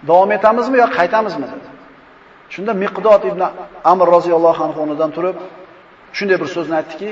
Davom 0.09 0.31
etamizmi 0.37 0.77
yo 0.83 0.87
qaytamizmi 0.97 1.47
dedi. 1.53 1.67
Shunda 2.53 2.73
Miqdod 2.83 3.21
ibn 3.31 3.41
Amr 3.91 4.07
roziyallohu 4.15 4.61
anhu 4.65 4.77
o'rnidan 4.83 5.11
turib 5.17 5.37
shunday 6.17 6.37
bir 6.41 6.49
so'zni 6.55 6.75
aytdiki, 6.81 7.09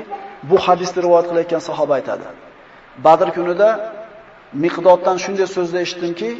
bu 0.50 0.56
hadisni 0.66 0.98
rivoyat 1.04 1.26
qilayotgan 1.30 1.62
sahoba 1.68 1.92
aytadi. 1.98 2.26
Badr 3.06 3.28
kunida 3.36 3.68
Miqdoddan 4.64 5.16
shunday 5.24 5.48
so'zni 5.56 5.78
eshitdimki, 5.84 6.30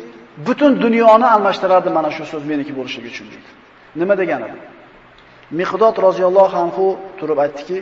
butun 0.46 0.72
dunyoni 0.84 1.26
almashtirardi 1.34 1.90
mana 1.96 2.10
shu 2.16 2.24
so'z 2.32 2.44
meniki 2.50 2.72
bo'lishligi 2.78 3.08
uchun 3.14 3.26
dedi. 3.32 3.48
Nima 4.00 4.14
degani 4.20 4.46
bu? 4.52 4.58
Miqdod 5.58 5.96
roziyallohu 6.06 6.56
anhu 6.64 6.84
turib 7.18 7.38
aytdiki, 7.44 7.78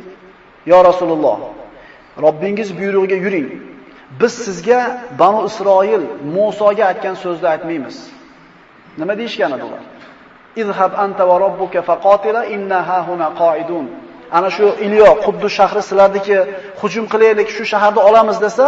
"Ya 0.73 0.79
Rasululloh, 0.89 1.39
Robbingiz 2.25 2.69
buyrug'iga 2.79 3.17
yuring. 3.25 3.49
Biz 4.21 4.33
sizga 4.45 4.81
Banu 5.21 5.41
Isroil 5.49 6.03
Musoga 6.35 6.85
aytgan 6.91 7.15
so'zni 7.25 7.49
aytmaymiz." 7.55 7.97
Nima 9.01 9.15
deyishgan 9.21 9.51
ular? 9.67 9.83
"Izhab 10.63 10.93
anta 11.05 11.23
va 11.29 11.37
robbuka 11.45 11.81
faqatila 11.91 12.43
inna 12.55 12.79
ha 12.89 12.99
huna 13.09 13.29
qoidun." 13.43 13.87
Ana 14.37 14.51
shu 14.57 14.67
Ilyo 14.87 15.09
Quddus 15.25 15.53
shahri 15.59 15.83
sizlardiki 15.89 16.37
hujum 16.81 17.05
qilaylik, 17.13 17.49
shu 17.57 17.65
shaharni 17.73 18.01
olamiz 18.09 18.39
desa, 18.45 18.67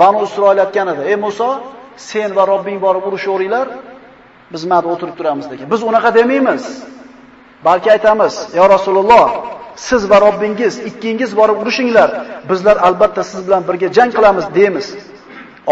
Banu 0.00 0.18
Isroil 0.28 0.58
aytgan 0.64 0.86
edi. 0.92 1.02
"Ey 1.10 1.16
Muso, 1.24 1.50
sen 2.08 2.30
va 2.36 2.44
Robbing 2.52 2.78
borib 2.84 3.04
urushaveringlar, 3.08 3.66
biz 4.52 4.62
mana 4.70 4.86
o'tirib 4.92 5.14
turamiz" 5.18 5.46
degan. 5.50 5.66
Biz 5.72 5.80
unaqa 5.90 6.10
demaymiz. 6.18 6.64
Balki 7.66 7.88
aytamiz, 7.94 8.34
"Ya 8.58 8.64
Rasululloh, 8.74 9.28
siz 9.88 10.02
va 10.10 10.18
Robbingiz 10.26 10.74
ikkingiz 10.90 11.30
borib 11.40 11.56
urushinglar, 11.62 12.10
bizlar 12.50 12.76
albatta 12.86 13.22
siz 13.30 13.40
bilan 13.46 13.62
birga 13.68 13.88
jang 13.96 14.10
qilamiz" 14.16 14.46
deymiz. 14.58 14.86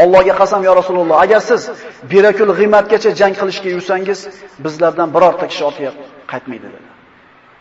Allohga 0.02 0.34
qasam 0.40 0.60
ya 0.68 0.72
Rasululloh, 0.80 1.16
agar 1.24 1.40
siz 1.50 1.62
Birakul 2.10 2.50
G'imatgacha 2.58 3.10
jang 3.20 3.34
qilishga 3.40 3.68
yursangiz, 3.76 4.20
bizlardan 4.64 5.08
birorta 5.14 5.44
kishi 5.50 5.62
ortga 5.68 5.90
qaytmaydi 6.32 6.66
dedi. 6.74 6.88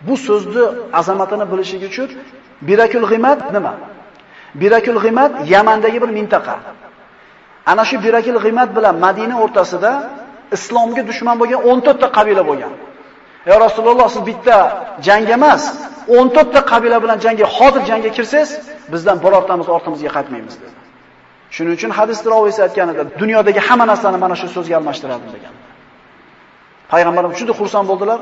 Bu 0.08 0.16
so'zni 0.28 0.66
azamatini 1.00 1.46
bilishingiz 1.52 1.90
uchun 1.92 2.10
Birakul 2.68 3.06
G'imat 3.12 3.40
nima? 3.56 3.74
Birakul 4.62 4.98
G'imat 5.04 5.32
Yamandagi 5.54 6.00
bir 6.04 6.12
mintaqa. 6.18 6.56
Ana 7.72 7.84
shu 7.90 7.96
Birakil 8.06 8.38
G'imat 8.46 8.70
bilan 8.78 8.96
Madina 9.06 9.36
o'rtasida 9.44 9.92
islomga 10.56 11.04
dushman 11.10 11.36
bo'lgan 11.42 11.60
14 11.72 12.02
ta 12.02 12.08
qabila 12.18 12.44
bo'lgan. 12.50 12.74
Ya 13.50 13.56
Rasululloh, 13.66 14.08
siz 14.16 14.24
bitta 14.30 14.58
jang 15.08 15.30
emas, 15.38 15.64
14 16.08 16.54
ta 16.54 16.62
qabila 16.72 16.98
bilan 17.04 17.18
jangga, 17.26 17.46
hozir 17.58 17.82
jangga 17.90 18.10
kirsangiz, 18.18 18.50
bizdan 18.94 19.18
birortamiz 19.24 19.68
ortimizga 19.76 20.10
qaytmaymiz 20.18 20.56
dedi. 20.62 20.76
Shuning 21.56 21.74
uchun 21.78 21.92
hadis 22.00 22.20
raviysi 22.34 22.60
aytganida, 22.68 23.04
dunyodagi 23.22 23.62
hamma 23.68 23.86
narsani 23.92 24.18
mana 24.24 24.36
shu 24.42 24.48
so'zga 24.56 24.76
almashtiradi 24.80 25.28
degan. 25.36 25.54
Payg'ambarimiz 26.92 27.38
juda 27.42 27.54
xursand 27.60 27.86
bo'ldilar. 27.92 28.20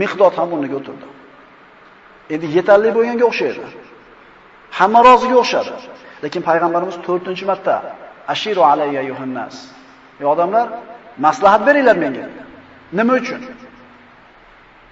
Miqdod 0.00 0.32
ham 0.38 0.48
o'rniga 0.54 0.76
o'tirdi. 0.80 1.06
Endi 2.34 2.46
yetarli 2.56 2.90
bo'lganga 2.96 3.24
o'xshaydi. 3.30 3.62
Hamma 4.78 5.00
roziga 5.08 5.36
o'xshadi. 5.42 5.72
Lekin 6.24 6.42
payg'ambarimiz 6.48 6.96
4-marta 7.08 7.74
ashiru 8.32 8.62
alayya 8.70 9.02
yuhannas. 9.10 9.54
Ey 10.20 10.26
odamlar, 10.32 10.66
maslahat 11.26 11.62
beringlar 11.68 11.96
menga. 12.04 12.26
Nima 12.98 13.12
uchun? 13.20 13.40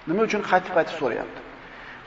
Nima 0.09 0.21
uchun 0.27 0.41
qaytib-qaytib 0.49 0.95
so'rayapti? 1.01 1.39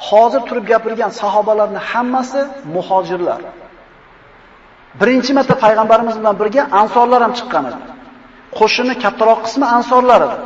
Hozir 0.09 0.43
turib 0.49 0.65
gapirgan 0.73 1.13
sahobalarning 1.21 1.85
hammasi 1.93 2.41
muhojirlar. 2.75 3.41
Birinchi 5.01 5.33
marta 5.39 5.55
payg'ambarimiz 5.65 6.15
bilan 6.21 6.35
birga 6.41 6.63
ansorlar 6.81 7.21
ham 7.27 7.33
chiqqan 7.39 7.65
edi. 7.71 7.81
Qo'shinni 8.59 8.95
kattaroq 9.05 9.41
qismi 9.47 9.67
ansorlar 9.77 10.21
edi. 10.27 10.37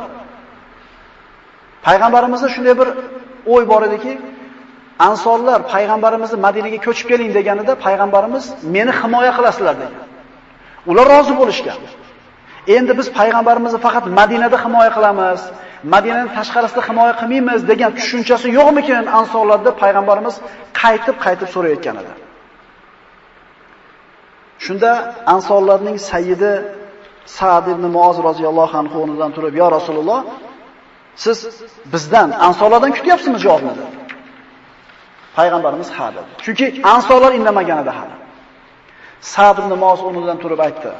Payg'ambarimizda 1.87 2.47
shunday 2.55 2.75
bir 2.81 2.87
o'y 3.53 3.63
bor 3.71 3.81
ediki, 3.89 4.13
ansorlar 4.99 5.59
payg'ambarimizni 5.73 6.37
Madinaga 6.45 6.79
ko'chib 6.85 7.07
keling 7.11 7.29
deganida 7.37 7.73
payg'ambarimiz 7.85 8.45
meni 8.75 8.91
himoya 9.01 9.31
qilasizlar 9.37 9.75
degan. 9.81 10.03
Ular 10.91 11.05
rozi 11.13 11.33
bo'lishgan. 11.41 11.79
Endi 12.75 12.91
biz 12.99 13.07
payg'ambarimizni 13.19 13.79
faqat 13.85 14.05
Madinada 14.19 14.57
himoya 14.65 14.91
qilamiz, 14.97 15.41
Madinaning 15.93 16.29
tashqarisida 16.37 16.81
himoya 16.89 17.13
qilmaymiz 17.21 17.61
degan 17.71 17.91
tushunchasi 17.99 18.47
yo'qmikin 18.57 19.03
ansorlarda 19.19 19.71
payg'ambarimiz 19.81 20.35
qaytib-qaytib 20.81 21.49
so'rayotgan 21.55 21.95
edi. 22.01 22.13
Shunda 24.65 24.91
ansorlarning 25.33 25.97
sayyidi 26.11 26.53
Sa'd 27.37 27.65
ibn 27.73 27.85
Muoz 27.95 28.17
roziyallohu 28.27 28.75
anhu 28.81 28.95
o'rnidan 29.03 29.31
turib, 29.35 29.53
"Ya 29.61 29.67
Rasululloh, 29.77 30.19
siz 31.23 31.37
bizdan 31.93 32.29
ansorlardan 32.47 32.91
kutyapsizmi?" 32.97 33.39
javobni 33.45 33.73
dedi. 33.79 34.02
Payg'ambarimiz 35.37 35.89
ha 35.97 36.07
dedi. 36.15 36.29
Chunki 36.45 36.65
ansorlar 36.93 37.31
indamaganida 37.39 37.93
hali. 37.99 38.15
Sa'd 39.33 39.57
ibn 39.61 39.73
Muoz 39.83 39.99
o'rnidan 40.07 40.37
turib 40.43 40.59
aytdi: 40.67 40.91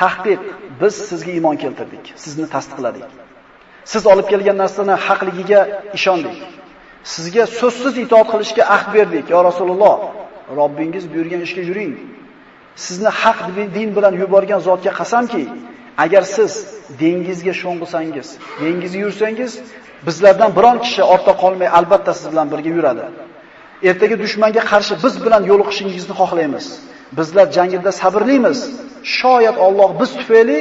"Tahqiq, 0.00 0.40
biz 0.80 0.94
sizga 1.08 1.30
iymon 1.36 1.56
keltirdik, 1.62 2.04
sizni 2.24 2.46
tasdiqladik. 2.54 3.08
Siz 3.92 4.02
olib 4.12 4.26
kelgan 4.32 4.56
narsani 4.62 4.94
haqligiga 5.06 5.60
ishondik. 5.98 6.38
Sizga 7.14 7.44
so'zsiz 7.60 7.94
itoat 8.04 8.28
qilishga 8.32 8.64
ahd 8.76 8.88
berdik, 8.96 9.26
yo 9.34 9.38
Rasululloh. 9.48 9.96
Robbingiz 10.60 11.04
buyurgan 11.12 11.40
ishga 11.46 11.62
yuring. 11.70 11.92
Sizni 12.84 13.10
haq 13.22 13.38
din 13.76 13.88
bilan 13.96 14.14
yuborgan 14.22 14.60
zotga 14.68 14.92
qasamki, 15.00 15.44
agar 16.04 16.22
siz 16.36 16.52
dengizga 17.00 17.52
sho'ng'isangiz, 17.62 18.28
dengizga 18.60 18.98
yursangiz, 19.06 19.52
bizlardan 20.06 20.50
biron 20.56 20.76
kishi 20.84 21.02
ortda 21.14 21.32
qolmay 21.42 21.68
albatta 21.78 22.12
siz 22.18 22.26
bilan 22.32 22.46
birga 22.52 22.70
yuradi. 22.78 23.04
Ertaga 23.82 24.16
dushmanga 24.24 24.62
qarshi 24.72 24.94
biz 25.04 25.14
bilan 25.24 25.42
yo'liqishingizni 25.50 26.14
xohlaymiz. 26.20 26.66
Bizlar 27.18 27.46
jangida 27.56 27.92
sabrlimiz. 28.02 28.58
Shoyat 29.18 29.56
Alloh 29.66 29.90
biz 30.00 30.10
tufayli 30.20 30.58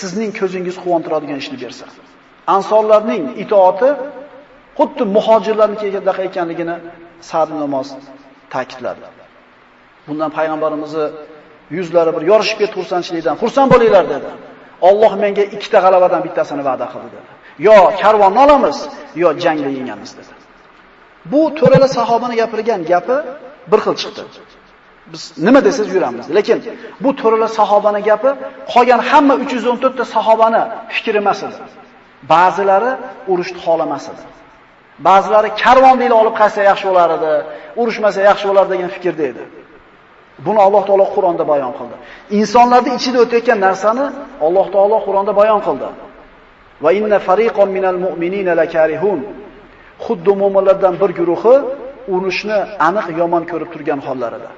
sizning 0.00 0.30
ko'zingiz 0.40 0.76
quvontiradigan 0.82 1.38
ishni 1.42 1.56
bersa. 1.62 1.84
Ansorlarning 2.56 3.24
itoati 3.44 3.90
xuddi 4.78 5.02
muhojirlarnikiga 5.16 6.12
ekanligini 6.28 6.76
Sa'd 7.30 7.50
namoz 7.62 7.88
ta'kidladi. 8.54 9.06
Bundan 10.08 10.30
payg'ambarimizni 10.38 11.06
yuzlari 11.76 12.10
bir 12.16 12.22
yorishib 12.30 12.58
ketib 12.60 12.76
xursandchilikdan 12.80 13.34
xursand 13.42 13.68
bo'linglar 13.74 14.04
dedi. 14.14 14.28
Alloh 14.88 15.12
menga 15.22 15.44
ikkita 15.54 15.78
g'alabadan 15.84 16.20
bittasini 16.26 16.62
va'da 16.68 16.86
qildi 16.92 17.08
dedi. 17.16 17.30
Yo 17.66 17.76
karvonni 18.02 18.40
olamiz, 18.46 18.76
yo 19.22 19.28
jangda 19.44 19.70
yengamiz 19.78 20.10
dedi. 20.18 20.32
Bu 21.32 21.42
to'rala 21.58 21.88
sahobani 21.98 22.34
gapirgan 22.42 22.80
gapi 22.92 23.16
bir 23.70 23.80
xil 23.84 23.94
chiqdi. 24.02 24.22
Biz 25.12 25.22
nima 25.46 25.60
desangiz 25.66 25.94
yuramiz. 25.96 26.26
Lekin 26.36 26.58
bu 27.04 27.10
to'rala 27.20 27.48
sahobani 27.58 28.00
gapi 28.10 28.30
qolgan 28.72 29.00
hamma 29.10 29.34
314 29.34 29.96
ta 29.98 30.04
sahobani 30.14 30.62
fikri 30.94 31.18
emas 31.22 31.40
edi. 31.48 31.56
Ba'zilari 32.32 32.92
urushni 33.32 33.58
xolamas 33.64 34.04
edi. 34.12 34.22
Ba'zilari 35.08 35.48
karvon 35.62 35.96
deyli 36.00 36.14
olib 36.22 36.34
qaysa 36.40 36.60
yaxshi 36.70 36.86
bo'lar 36.90 37.10
edi, 37.18 37.32
urushmasa 37.80 38.20
yaxshi 38.30 38.44
bo'lar 38.50 38.64
degan 38.72 38.90
fikrda 38.96 39.24
edi. 39.32 39.44
Buni 40.46 40.60
Alloh 40.66 40.82
taolo 40.88 41.06
Qur'onda 41.16 41.44
bayon 41.52 41.72
qildi. 41.78 41.96
Insonlarning 42.40 42.94
ichida 43.00 43.18
o'tayotgan 43.24 43.58
narsani 43.66 44.06
Alloh 44.46 44.66
taolo 44.74 44.96
Qur'onda 45.06 45.32
bayon 45.40 45.60
qildi. 45.66 45.88
Va 46.84 46.90
inna 46.98 47.18
fariqon 47.28 47.68
minal 47.76 47.98
mu'minina 48.04 48.52
lakarihun. 48.60 49.20
Xuddi 50.04 50.32
mu'minlardan 50.42 50.94
bir 51.02 51.10
guruhi 51.18 51.56
urushni 52.14 52.58
aniq 52.88 53.06
yomon 53.20 53.42
ko'rib 53.50 53.70
turgan 53.74 54.00
hollarida. 54.06 54.50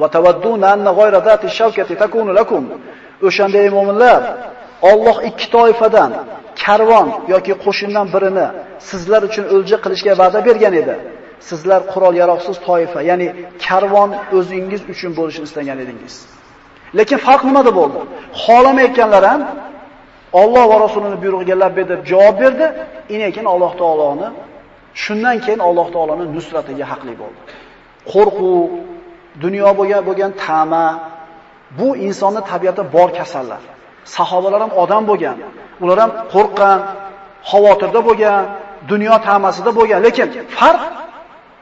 Va 0.00 0.08
tawadduna 0.16 0.66
anna 0.74 0.90
ghayra 0.98 1.20
shawkati 1.58 1.94
takunu 2.02 2.32
lakum. 2.40 2.64
O'shanday 3.26 3.62
ey 3.66 3.70
mu'minlar, 3.78 4.20
Alloh 4.90 5.16
ikki 5.28 5.46
toifadan 5.56 6.10
karvon 6.62 7.08
yoki 7.32 7.52
qo'shindan 7.64 8.06
birini 8.14 8.46
sizlar 8.90 9.22
uchun 9.28 9.44
o'lja 9.54 9.76
qilishga 9.84 10.12
va'da 10.22 10.40
bergan 10.48 10.74
edi. 10.82 10.94
Sizlar 11.48 11.80
qurol 11.92 12.14
yaroqsiz 12.22 12.56
toifa, 12.68 13.00
ya'ni 13.10 13.28
karvon 13.66 14.10
o'zingiz 14.38 14.82
uchun 14.92 15.10
bo'lishini 15.18 15.46
istagan 15.50 15.78
edingiz. 15.84 16.14
Lekin 16.98 17.18
farq 17.26 17.42
nimada 17.48 17.72
bo'ldi? 17.78 17.98
Xolamayotganlar 18.42 19.22
ham 19.30 19.40
Alloh 20.40 20.64
va 20.70 20.76
Rasulining 20.84 21.20
buyrug'iga 21.24 21.56
labbay 21.62 21.84
deb 21.92 22.00
javob 22.10 22.36
berdi, 22.42 22.66
inekin 23.14 23.44
Alloh 23.52 23.72
taoloni 23.80 24.28
shundan 25.02 25.36
keyin 25.44 25.60
Alloh 25.68 25.86
taoloning 25.94 26.28
nusratiga 26.36 26.84
haqli 26.92 27.14
bo'ldi. 27.22 27.40
Qo'rquv, 28.12 28.68
dunyo 29.44 29.70
bo'lgan 29.78 30.02
bo'lgan 30.08 30.32
tama 30.44 30.86
bu 31.78 31.88
insonning 32.06 32.44
tabiatida 32.52 32.84
bor 32.96 33.08
kasallar. 33.18 33.62
Sahobalar 34.16 34.60
ham 34.64 34.72
odam 34.82 35.02
bo'lgan. 35.10 35.36
Ular 35.82 35.98
ham 36.02 36.10
qo'rqqan, 36.34 36.78
xavotirda 37.50 38.00
bo'lgan, 38.08 38.42
dunyo 38.92 39.14
tamasida 39.28 39.70
bo'lgan. 39.78 40.00
Lekin 40.06 40.28
farq 40.58 40.82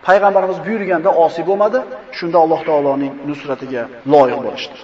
payg'ambarimiz 0.06 0.58
buyurganda 0.66 1.10
osiy 1.24 1.44
bo'lmadi, 1.48 1.78
shunda 2.18 2.36
Alloh 2.44 2.60
taoloning 2.68 3.12
nusratiga 3.28 3.82
loyiq 4.12 4.40
bo'lishdi. 4.46 4.76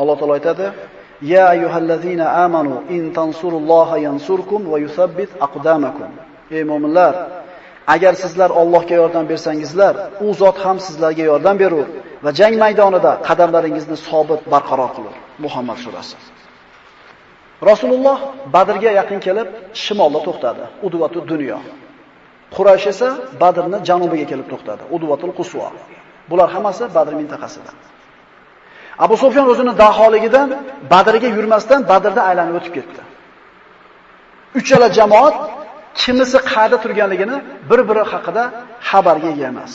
Alloh 0.00 0.16
taolo 0.18 0.34
aytadi: 0.38 0.66
"Ya 1.32 1.42
ayyuhallazina 1.54 2.26
amanu 2.44 2.76
in 2.96 3.02
tansurulloha 3.18 3.96
yansurkum 4.06 4.60
va 4.72 4.78
yusabbit 4.84 5.30
aqdamakum." 5.46 6.10
Ey 6.56 6.62
mu'minlar, 6.70 7.14
agar 7.94 8.14
sizlar 8.22 8.50
Allohga 8.60 8.94
yordam 9.02 9.24
bersangizlar, 9.32 9.94
u 10.26 10.28
zot 10.40 10.56
ham 10.64 10.76
sizlarga 10.86 11.24
yordam 11.30 11.56
berur 11.62 11.86
va 12.24 12.30
jang 12.38 12.54
maydonida 12.64 13.12
qadamlaringizni 13.28 13.96
sobit 14.08 14.40
barqaror 14.52 14.90
qilur. 14.96 15.14
Muhammad 15.44 15.78
surasi. 15.84 16.16
Rasululloh 17.70 18.18
Badrga 18.54 18.90
yaqin 19.00 19.20
kelib, 19.26 19.48
shimolda 19.84 20.20
to'xtadi. 20.26 20.64
Udvatu 20.86 21.18
dunyo. 21.32 21.58
Quraysh 22.56 22.86
esa 22.92 23.08
Badrni 23.42 23.78
janubiga 23.88 24.26
kelib 24.32 24.46
to'xtadi. 24.52 24.82
Udvatul 24.96 25.32
Quswa. 25.38 25.68
Bular 26.30 26.48
hammasi 26.54 26.84
Badr 26.96 27.12
mintaqasida. 27.20 27.70
Abu 28.98 29.16
Sufyan 29.16 29.46
o'zini 29.52 29.78
daholigidan 29.78 30.48
Badrga 30.90 31.28
yurmasdan 31.36 31.80
Badrda 31.88 32.22
aylanib 32.30 32.54
o'tib 32.58 32.72
ketdi. 32.78 33.00
Uchala 34.58 34.88
jamoat 34.98 35.36
kimisi 36.00 36.38
qayerda 36.50 36.76
turganligini 36.84 37.36
bir-biri 37.70 38.04
haqida 38.12 38.42
xabarga 38.88 39.28
ega 39.34 39.46
emas. 39.52 39.72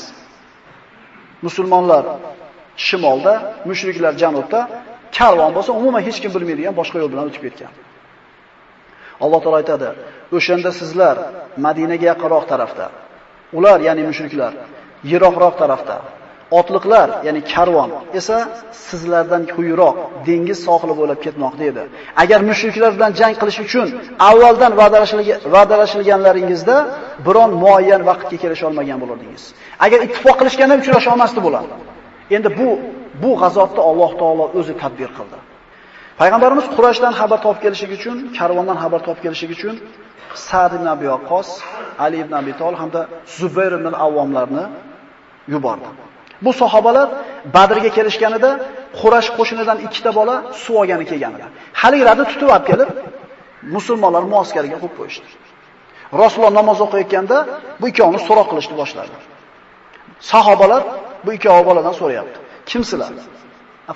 Musulmonlar 1.45 2.04
shimolda, 2.88 3.34
mushriklar 3.69 4.13
janubda, 4.21 4.60
karvon 5.17 5.51
bo'lsa 5.58 5.71
umuman 5.80 6.01
hech 6.08 6.17
kim 6.23 6.32
bilmaydigan 6.36 6.73
boshqa 6.80 6.97
yo'l 7.01 7.10
bilan 7.13 7.25
o'tib 7.30 7.41
ketgan. 7.45 7.71
Alloh 9.23 9.39
taolay 9.43 9.62
aytadi: 9.63 9.89
"O'shanda 10.38 10.71
sizlar 10.80 11.15
Madinaga 11.65 12.06
yaqinroq 12.12 12.45
tarafda, 12.51 12.86
ular, 13.58 13.78
ya'ni 13.88 14.04
mushriklar, 14.10 14.54
yiroqroq 15.12 15.56
tarafda, 15.62 15.95
otliqlar, 16.51 17.08
ya'ni 17.27 17.41
karvon 17.53 17.89
esa 18.19 18.38
sizlardan 18.88 19.43
quyiroq 19.55 19.95
dengiz 20.27 20.60
sohili 20.67 20.93
bo'ylab 20.99 21.19
ketmoqda 21.25 21.63
edi. 21.71 21.84
Agar 22.23 22.39
mushriklar 22.49 22.91
bilan 22.97 23.12
jang 23.19 23.34
qilish 23.41 23.60
uchun 23.65 23.88
avvaldan 24.29 24.71
va'dalashilganlaringizda 25.55 26.75
biron 27.25 27.51
muayyan 27.63 28.01
vaqtga 28.10 28.38
kelisha 28.43 28.65
olmagan 28.69 28.97
bo'lardingiz. 29.03 29.43
Agar 29.86 29.99
ittifoq 30.05 30.36
qilishganda 30.39 30.75
uchrasha 30.81 31.10
olmasdi 31.13 31.39
bular. 31.47 31.65
Endi 32.36 32.49
bu 32.60 32.69
bu 33.23 33.31
g'azotni 33.41 33.81
Alloh 33.89 34.12
taolo 34.21 34.45
o'zi 34.60 34.73
tadbir 34.81 35.10
qildi. 35.17 35.38
Payg'ambarimiz 36.19 36.65
Qurayshdan 36.75 37.13
xabar 37.19 37.39
topib 37.45 37.62
kelishlik 37.65 37.91
uchun, 37.97 38.17
karvondan 38.38 38.77
xabar 38.84 38.99
topib 39.08 39.21
kelishlik 39.25 39.51
uchun 39.58 39.75
Sa'd 40.47 40.71
ibn 40.77 40.88
Abi 40.95 41.05
Waqqos, 41.13 41.49
Ali 42.05 42.17
ibn 42.23 42.34
Abi 42.41 42.53
Talib 42.60 42.77
hamda 42.84 43.01
Zubayr 43.38 43.71
ibn 43.77 43.86
al-Avvomlarni 43.91 44.63
yubordi. 45.53 45.89
Bu 46.41 46.53
sahobalar 46.61 47.09
Badrga 47.55 47.89
kelishganida 47.97 48.49
Qurash 48.99 49.29
qo'shinidan 49.37 49.77
ikkita 49.87 50.11
bola 50.19 50.35
suv 50.63 50.75
olgani 50.81 51.05
kelganlar. 51.11 51.41
Haligilarni 51.81 52.25
tutib 52.31 52.49
olib 52.53 52.65
kelib, 52.71 52.89
musulmonlar 53.75 54.23
muoskariga 54.33 54.77
qo'yib 54.83 54.95
qo'yishdi. 54.99 55.27
Rasululloh 56.21 56.53
namoz 56.59 56.79
o'qiyotganda 56.85 57.37
bu 57.81 57.85
ikkovini 57.91 58.19
so'roq 58.27 58.47
qilishni 58.51 58.75
boshladi. 58.81 59.15
Sahobalar 60.31 60.81
bu 61.25 61.29
ikkovi 61.37 61.63
boladan 61.69 61.93
so'rayapti. 61.99 62.37
Kimsizlar? 62.69 63.11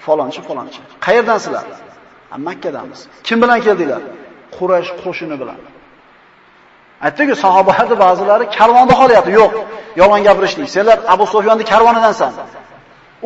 Falonchi, 0.06 0.42
falonchi. 0.48 0.80
Qayerdansizlar? 1.06 1.66
Makkadanmiz. 2.48 3.02
Kim 3.28 3.38
bilan 3.44 3.60
keldinglar? 3.66 4.02
Quraysh 4.58 4.92
qo'shini 5.04 5.36
bilan. 5.42 5.60
Aytdiki, 7.06 7.34
sahobalarning 7.44 8.00
ba'zilari 8.06 8.46
karvonda 8.58 8.94
qolyapti. 9.02 9.32
Yo'q, 9.40 9.52
yolg'on 10.00 10.22
gapirishdik. 10.28 10.68
Senlar 10.76 10.98
Abu 11.14 11.26
Sufyonning 11.34 11.68
karvonidansan. 11.74 12.32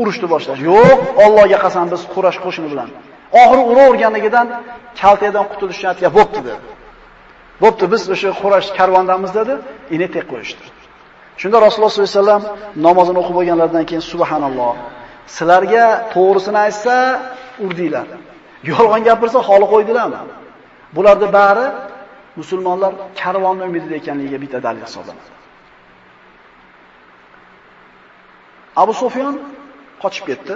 Urushni 0.02 0.28
boshlash. 0.34 0.62
Yo'q, 0.72 1.00
Allohga 1.26 1.58
qasam 1.66 1.86
biz 1.94 2.02
Quraysh 2.14 2.40
qo'shini 2.46 2.68
bilan. 2.74 2.90
Oxiri 3.42 3.64
uraverganligidan 3.72 4.48
kaltadan 5.02 5.46
qutulish 5.52 5.80
niyatiga 5.84 6.10
bo'pti 6.18 6.40
dedi. 6.48 6.62
Bo'pti, 7.64 7.86
biz 7.94 8.02
o'sha 8.14 8.30
Quraysh 8.42 8.70
karvondamiz 8.78 9.32
dedi, 9.40 9.54
ini 9.96 10.08
tek 10.16 10.26
qo'yishdi. 10.32 10.64
Shunda 11.42 11.58
Rasululloh 11.66 11.92
sollallohu 11.92 12.10
alayhi 12.12 12.22
vasallam 12.22 12.44
namozini 12.86 13.18
o'qib 13.22 13.36
bo'lganlardan 13.40 13.84
keyin 13.90 14.04
subhanalloh. 14.12 14.74
Sizlarga 15.36 15.86
to'g'risini 16.14 16.60
aytsa 16.66 16.96
urdinglar. 17.66 18.08
Yolg'on 18.72 19.02
gapirsa 19.10 19.40
holi 19.48 19.66
qo'ydilarmi? 19.74 20.22
Bularda 20.96 21.28
bari 21.40 21.66
musulmonlar 22.39 22.93
karvonni 23.22 23.63
umidida 23.69 23.96
ekanligiga 24.02 24.38
bitta 24.43 24.58
dalil 24.65 24.84
hisoblanadi. 24.88 25.32
Abu 28.82 28.93
Sufyon 29.02 29.36
qochib 30.04 30.26
ketdi. 30.30 30.54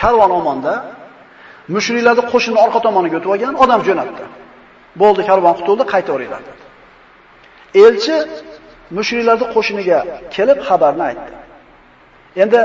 Karvon 0.00 0.30
omonda 0.40 0.74
mushriklarni 1.74 2.22
qo'shinni 2.32 2.58
orqa 2.64 2.80
tomoniga 2.86 3.16
o'tib 3.18 3.30
olgan 3.34 3.54
odam 3.64 3.80
jo'natdi. 3.88 4.24
Bo'ldi, 5.02 5.22
karvon 5.30 5.54
qutuldi, 5.58 5.84
qaytaveringlar 5.92 6.42
dedi. 6.48 6.62
Elchi 7.84 8.16
mushriklarning 8.96 9.50
qo'shiniga 9.56 9.98
kelib 10.36 10.58
xabarni 10.68 11.04
aytdi. 11.10 11.32
Endi 12.42 12.60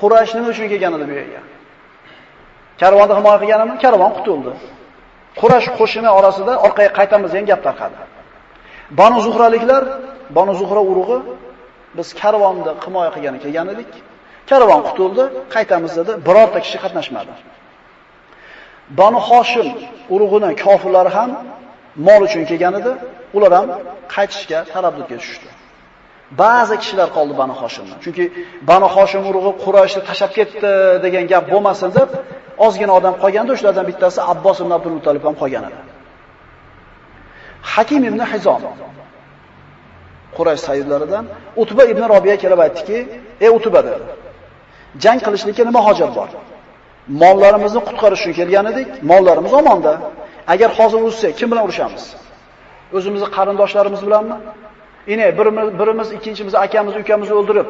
Quraysh 0.00 0.32
nima 0.36 0.48
uchun 0.52 0.66
kelgan 0.72 0.92
edi 0.96 1.04
bu 1.10 1.14
yerga? 1.20 1.40
Karvonni 2.80 3.14
himoya 3.18 3.38
qilganimi? 3.42 3.74
Karvon 3.84 4.12
qutuldi. 4.18 4.52
Quraysh 5.40 5.68
qo'shini 5.78 6.10
orasida 6.18 6.52
orqaga 6.66 6.90
qaytamiz 6.98 7.30
degan 7.34 7.46
gap 7.50 7.60
tarqadi. 7.66 7.96
Banu 9.00 9.18
Zuhraliklar, 9.26 9.82
Banu 10.36 10.52
Zuhra 10.60 10.82
urug'i 10.90 11.18
biz 11.96 12.08
karvonni 12.20 12.72
himoya 12.84 13.10
qilgani 13.14 13.38
kelgan 13.44 13.68
edik. 13.74 13.90
Karvon 14.50 14.80
qutuldi, 14.88 15.24
qaytamiz 15.54 15.92
dedi, 15.98 16.12
birorta 16.26 16.58
kishi 16.64 16.78
qatnashmadi. 16.84 17.32
Banu 18.98 19.18
Hoshim 19.28 19.68
urug'ini 20.14 20.50
kofirlari 20.64 21.10
ham 21.18 21.30
mol 22.06 22.20
uchun 22.28 22.42
kelgan 22.50 22.74
edi, 22.80 22.92
ular 23.36 23.52
ham 23.58 23.68
qaytishga 24.14 24.58
taraddudga 24.72 25.16
tushdi. 25.22 25.48
Ba'zi 26.30 26.76
kishilar 26.82 27.08
qoldi 27.16 27.34
Banu 27.40 27.54
Hoshimdan. 27.60 27.98
Chunki 28.04 28.24
Banu 28.70 28.88
Hoshim 28.96 29.22
urug'i 29.30 29.52
Qurayshni 29.64 30.02
tashab 30.10 30.30
ketdi 30.38 30.70
degan 31.04 31.24
gap 31.32 31.44
bo'lmasin 31.52 31.90
deb 31.98 32.08
ozgina 32.66 32.92
odam 32.98 33.14
qolganda, 33.22 33.52
ulardan 33.60 33.86
bittasi 33.90 34.20
Abbos 34.32 34.56
ibn 34.62 34.72
Abdul 34.78 34.94
Muttalib 34.98 35.24
ham 35.28 35.34
qolgan 35.42 35.64
edi. 35.68 35.78
Hakim 37.72 38.02
ibn 38.10 38.20
Hizom 38.32 38.62
Quraysh 40.36 40.62
sayyidlaridan 40.68 41.24
Utba 41.62 41.82
ibn 41.92 42.02
Robiya 42.14 42.36
kelib 42.42 42.58
aytdiki: 42.64 42.98
"Ey 43.44 43.50
Utba 43.58 43.80
dedi. 43.88 44.04
Jang 45.02 45.18
qilishlikka 45.26 45.62
nima 45.68 45.80
hojat 45.88 46.10
bor? 46.18 46.28
Mollarimizni 47.22 47.80
qutqarish 47.88 48.22
uchun 48.22 48.34
kelgan 48.40 48.66
edik, 48.72 48.88
mollarimiz 49.10 49.52
omonda. 49.60 49.92
Agar 50.52 50.70
hozir 50.78 51.00
ursak, 51.08 51.32
kim 51.38 51.48
bilan 51.50 51.64
urushamiz? 51.66 52.04
O'zimizni 52.96 53.28
qarindoshlarimiz 53.36 54.00
bilanmi? 54.06 54.36
Ine 55.12 55.38
birimiz, 55.38 55.68
birimiz 55.80 56.08
ikkinchimiz 56.16 56.54
akamiz, 56.54 56.94
ukamizni 57.02 57.34
o'ldirib, 57.40 57.68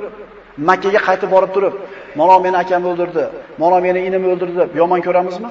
Makka 0.69 0.89
ga 0.95 1.01
qaytib 1.09 1.31
borib 1.35 1.51
turib, 1.55 1.75
"Mana 2.21 2.39
meni 2.45 2.57
akamni 2.63 2.89
o'ldirdi, 2.93 3.25
mana 3.63 3.79
meni 3.87 4.01
inimni 4.09 4.29
o'ldirdi" 4.33 4.57
deb 4.63 4.71
yomon 4.81 5.01
ko'ramizmi? 5.07 5.51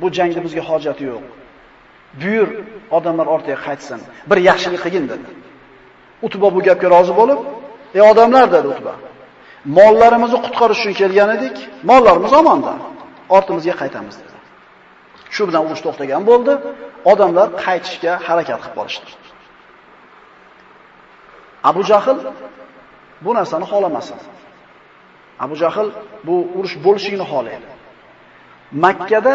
Bu 0.00 0.06
jangda 0.16 0.40
bizga 0.46 0.62
hojati 0.70 1.02
yo'q. 1.10 1.24
Buyur, 2.20 2.48
odamlar 2.96 3.26
ortiga 3.34 3.58
qaytsin. 3.66 4.00
Bir 4.30 4.38
yaxshilik 4.48 4.80
qilgin 4.84 5.04
dedi. 5.12 5.28
Utba 6.26 6.48
bu 6.54 6.60
gapga 6.68 6.88
rozi 6.94 7.12
bo'lib, 7.20 7.40
"Ey 7.96 8.02
odamlar" 8.10 8.46
dedi 8.54 8.66
Utba. 8.74 8.92
Mollarimizni 9.78 10.38
qutqarish 10.44 10.80
uchun 10.82 10.94
kelgan 11.00 11.30
edik, 11.36 11.56
mollarimiz 11.90 12.32
omonda. 12.40 12.72
Ortimizga 13.36 13.74
qaytamiz 13.82 14.14
dedi. 14.22 14.36
Shu 15.34 15.42
bilan 15.48 15.62
urush 15.66 15.82
to'xtagan 15.86 16.22
bo'ldi. 16.30 16.52
Odamlar 17.12 17.48
qaytishga 17.64 18.12
harakat 18.26 18.58
qilib 18.62 18.74
qolishdi. 18.78 19.10
Abu 21.70 21.82
Jahl 21.90 22.18
bu 23.24 23.30
narsani 23.38 23.66
xolamasin. 23.72 24.18
Abu 25.44 25.54
Jahl 25.62 25.88
bu 26.26 26.34
urush 26.58 26.76
bo'lishini 26.84 27.26
xohlaydi. 27.32 27.66
Makkada 28.84 29.34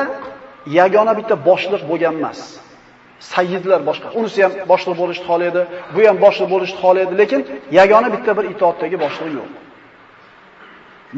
yagona 0.80 1.13
bitta 1.20 1.36
boshliq 1.50 1.82
bo'lgan 1.89 2.13
emas. 2.20 2.39
Sayyidlar 3.34 3.80
boshqa. 3.89 4.08
Unisi 4.20 4.39
ham 4.46 4.54
boshliq 4.72 4.96
bo'lishni 5.02 5.26
xohlaydi, 5.30 5.62
bu 5.96 6.00
ham 6.08 6.17
boshliq 6.26 6.48
bo'lishni 6.54 6.78
xohlaydi, 6.84 7.13
lekin 7.22 7.41
yagona 7.80 8.08
bitta 8.15 8.32
bir 8.38 8.46
itoatdagi 8.54 8.98
boshliq 9.06 9.32
yo'q. 9.38 9.50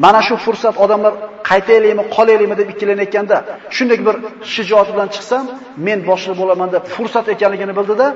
Mana 0.04 0.20
shu 0.26 0.34
fursat 0.44 0.74
odamlar 0.84 1.12
qaytaylikmi, 1.50 2.04
qolaylikmi 2.16 2.56
deb 2.60 2.68
ikkilanayotganda, 2.74 3.36
shunday 3.76 3.98
bir 4.08 4.16
shijoat 4.54 4.88
bilan 4.94 5.08
chiqsam, 5.14 5.44
men 5.86 5.98
boshliq 6.10 6.36
bo'laman 6.42 6.68
deb 6.74 6.84
fursat 6.94 7.26
ekanligini 7.34 7.74
bildida, 7.78 8.06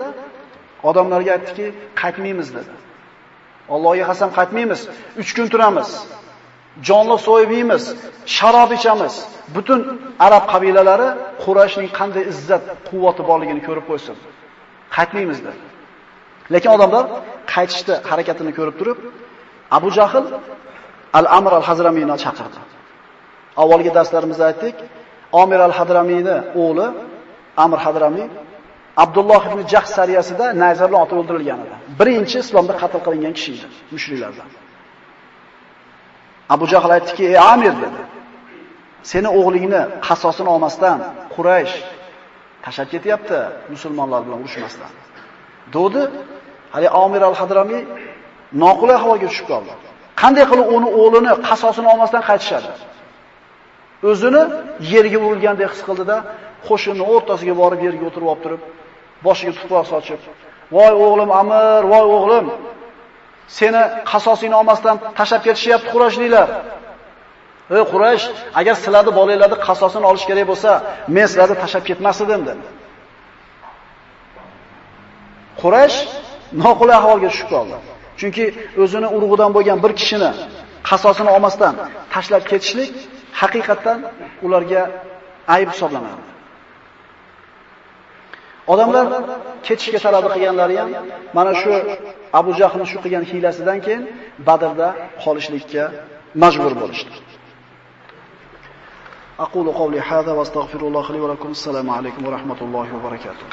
odamlarga 0.88 1.30
aytdiki, 1.37 1.66
qaytmaymiz 2.00 2.48
dedi. 2.56 2.72
Allohga 3.74 4.04
qasam 4.11 4.31
qaytmaymiz. 4.38 4.81
3 5.16 5.35
kun 5.37 5.46
turamiz. 5.52 5.88
Jonli 6.88 7.16
so'yib 7.26 7.50
yeymiz, 7.57 7.85
sharob 8.37 8.70
ichamiz. 8.78 9.14
Butun 9.57 9.81
arab 10.26 10.44
qabilalari 10.52 11.09
Qurayshning 11.44 11.90
qanday 11.98 12.24
izzat, 12.33 12.62
quvvati 12.88 13.22
borligini 13.31 13.61
ko'rib 13.68 13.85
qo'ysin. 13.90 14.16
Qaytmaymiz 14.96 15.38
dedi. 15.46 15.59
Lekin 16.54 16.70
odamlar 16.76 17.04
qaytishdi 17.54 17.94
harakatini 18.11 18.52
ko'rib 18.59 18.76
turib, 18.81 18.98
Abu 19.76 19.88
Jahl 19.98 20.24
Al-Amr 21.18 21.52
al-Hazramiyni 21.61 22.16
chaqirdi. 22.24 22.59
Avvalgi 23.62 23.90
darslarimizda 23.98 24.44
aytdik, 24.50 24.76
Amir 25.42 25.61
al-Hadramiyni 25.68 26.37
o'g'li 26.62 26.87
Amr 27.64 27.78
Hadramiy 27.85 28.26
Abdulloh 29.04 29.42
ibn 29.48 29.61
Jahsh 29.72 29.90
sariyasida 29.98 30.46
nayza 30.62 30.84
bilan 30.88 31.00
otib 31.06 31.16
o'ldirilgan 31.20 31.58
edi. 31.64 31.74
Birinchi 32.00 32.37
islomda 32.44 32.74
qatl 32.82 32.98
qilingan 33.06 33.32
kishi 33.38 33.50
edi, 33.56 33.66
mushriklardan. 33.94 34.48
Abu 36.54 36.64
Jahl 36.72 36.90
aytdiki, 36.96 37.22
"Ey 37.32 37.38
Amir" 37.52 37.74
dedi. 37.84 38.00
"Seni 39.11 39.28
o'g'lingni 39.38 39.82
qasosini 40.06 40.48
olmasdan 40.54 40.98
Quraysh 41.34 41.74
tashab 42.64 42.87
ketyapti, 42.92 43.38
musulmonlar 43.72 44.20
bilan 44.26 44.38
urushmasdan." 44.44 44.92
Dodi 45.74 46.02
hali 46.74 46.88
Amir 47.04 47.22
al-Hadrami 47.30 47.80
noqulay 48.62 48.98
havoga 49.04 49.26
tushib 49.32 49.46
qoldi. 49.52 49.72
Qanday 50.20 50.44
qilib 50.50 50.66
uni 50.76 50.88
o'g'lini 51.02 51.32
qasosini 51.48 51.88
olmasdan 51.92 52.22
qaytishadi? 52.28 52.70
O'zini 54.11 54.42
yerga 54.92 55.18
urilgandek 55.26 55.68
his 55.74 55.82
qildida, 55.88 56.16
qo'shinning 56.68 57.06
o'rtasiga 57.14 57.54
borib 57.62 57.80
yerga 57.87 58.04
o'tirib 58.08 58.28
olib 58.32 58.42
turib, 58.44 58.62
boshiga 59.26 59.52
tuproq 59.59 59.87
sochib, 59.92 60.20
"Voy 60.76 60.92
o'g'lim 61.04 61.31
Amir, 61.40 61.81
voy 61.92 62.04
o'g'lim, 62.16 62.46
seni 63.59 63.83
qasosingni 64.11 64.57
olmasdan 64.61 64.96
tashab 65.18 65.40
ketishyapti 65.46 65.88
Qurayshliklar." 65.94 66.48
Ey 67.76 67.85
Quraysh, 67.92 68.24
agar 68.61 68.74
sizlarni 68.83 69.12
bolanglarni 69.18 69.57
qasosini 69.68 70.07
olish 70.11 70.24
kerak 70.28 70.46
bo'lsa, 70.50 70.70
men 71.16 71.26
sizlarni 71.31 71.57
tashab 71.64 71.83
ketmas 71.88 72.18
edim 72.24 72.40
dedi. 72.48 72.64
Quraysh 75.62 75.96
noqulay 76.64 76.96
ahvolga 77.00 77.28
tushib 77.33 77.48
qoldi. 77.54 77.76
Chunki 78.20 78.44
o'zini 78.83 79.09
urug'idan 79.16 79.50
bo'lgan 79.57 79.78
bir 79.85 79.92
kishini 80.00 80.31
qasosini 80.88 81.31
olmasdan 81.37 81.74
tashlab 82.14 82.44
ketishlik 82.50 82.90
haqiqatdan 83.40 83.98
ularga 84.46 84.83
ayb 85.54 85.68
hisoblanadi. 85.74 86.22
Odamlar 88.72 89.07
ketishga 89.66 89.98
talab 90.04 90.24
qilganlari 90.35 90.76
ham 90.81 90.90
mana 91.37 91.52
shu 91.61 91.72
Abu 92.40 92.50
Jahlning 92.61 92.88
shu 92.92 92.98
qilgan 93.04 93.24
hiylasidan 93.31 93.78
keyin 93.87 94.02
Badrda 94.48 94.88
qolishlikka 95.24 95.85
majbur 96.42 96.72
bo'lishdi. 96.83 97.14
Aqulu 99.44 99.70
qawli 99.81 99.98
hada 100.09 100.33
va 100.38 100.42
astag'firullohi 100.46 101.11
li 101.14 101.20
va 101.24 101.28
lakum. 101.33 101.50
Assalomu 101.59 101.90
alaykum 101.98 102.22
va 102.26 102.31
rahmatullohi 102.37 102.90
va 102.94 103.00
barakatuh. 103.07 103.46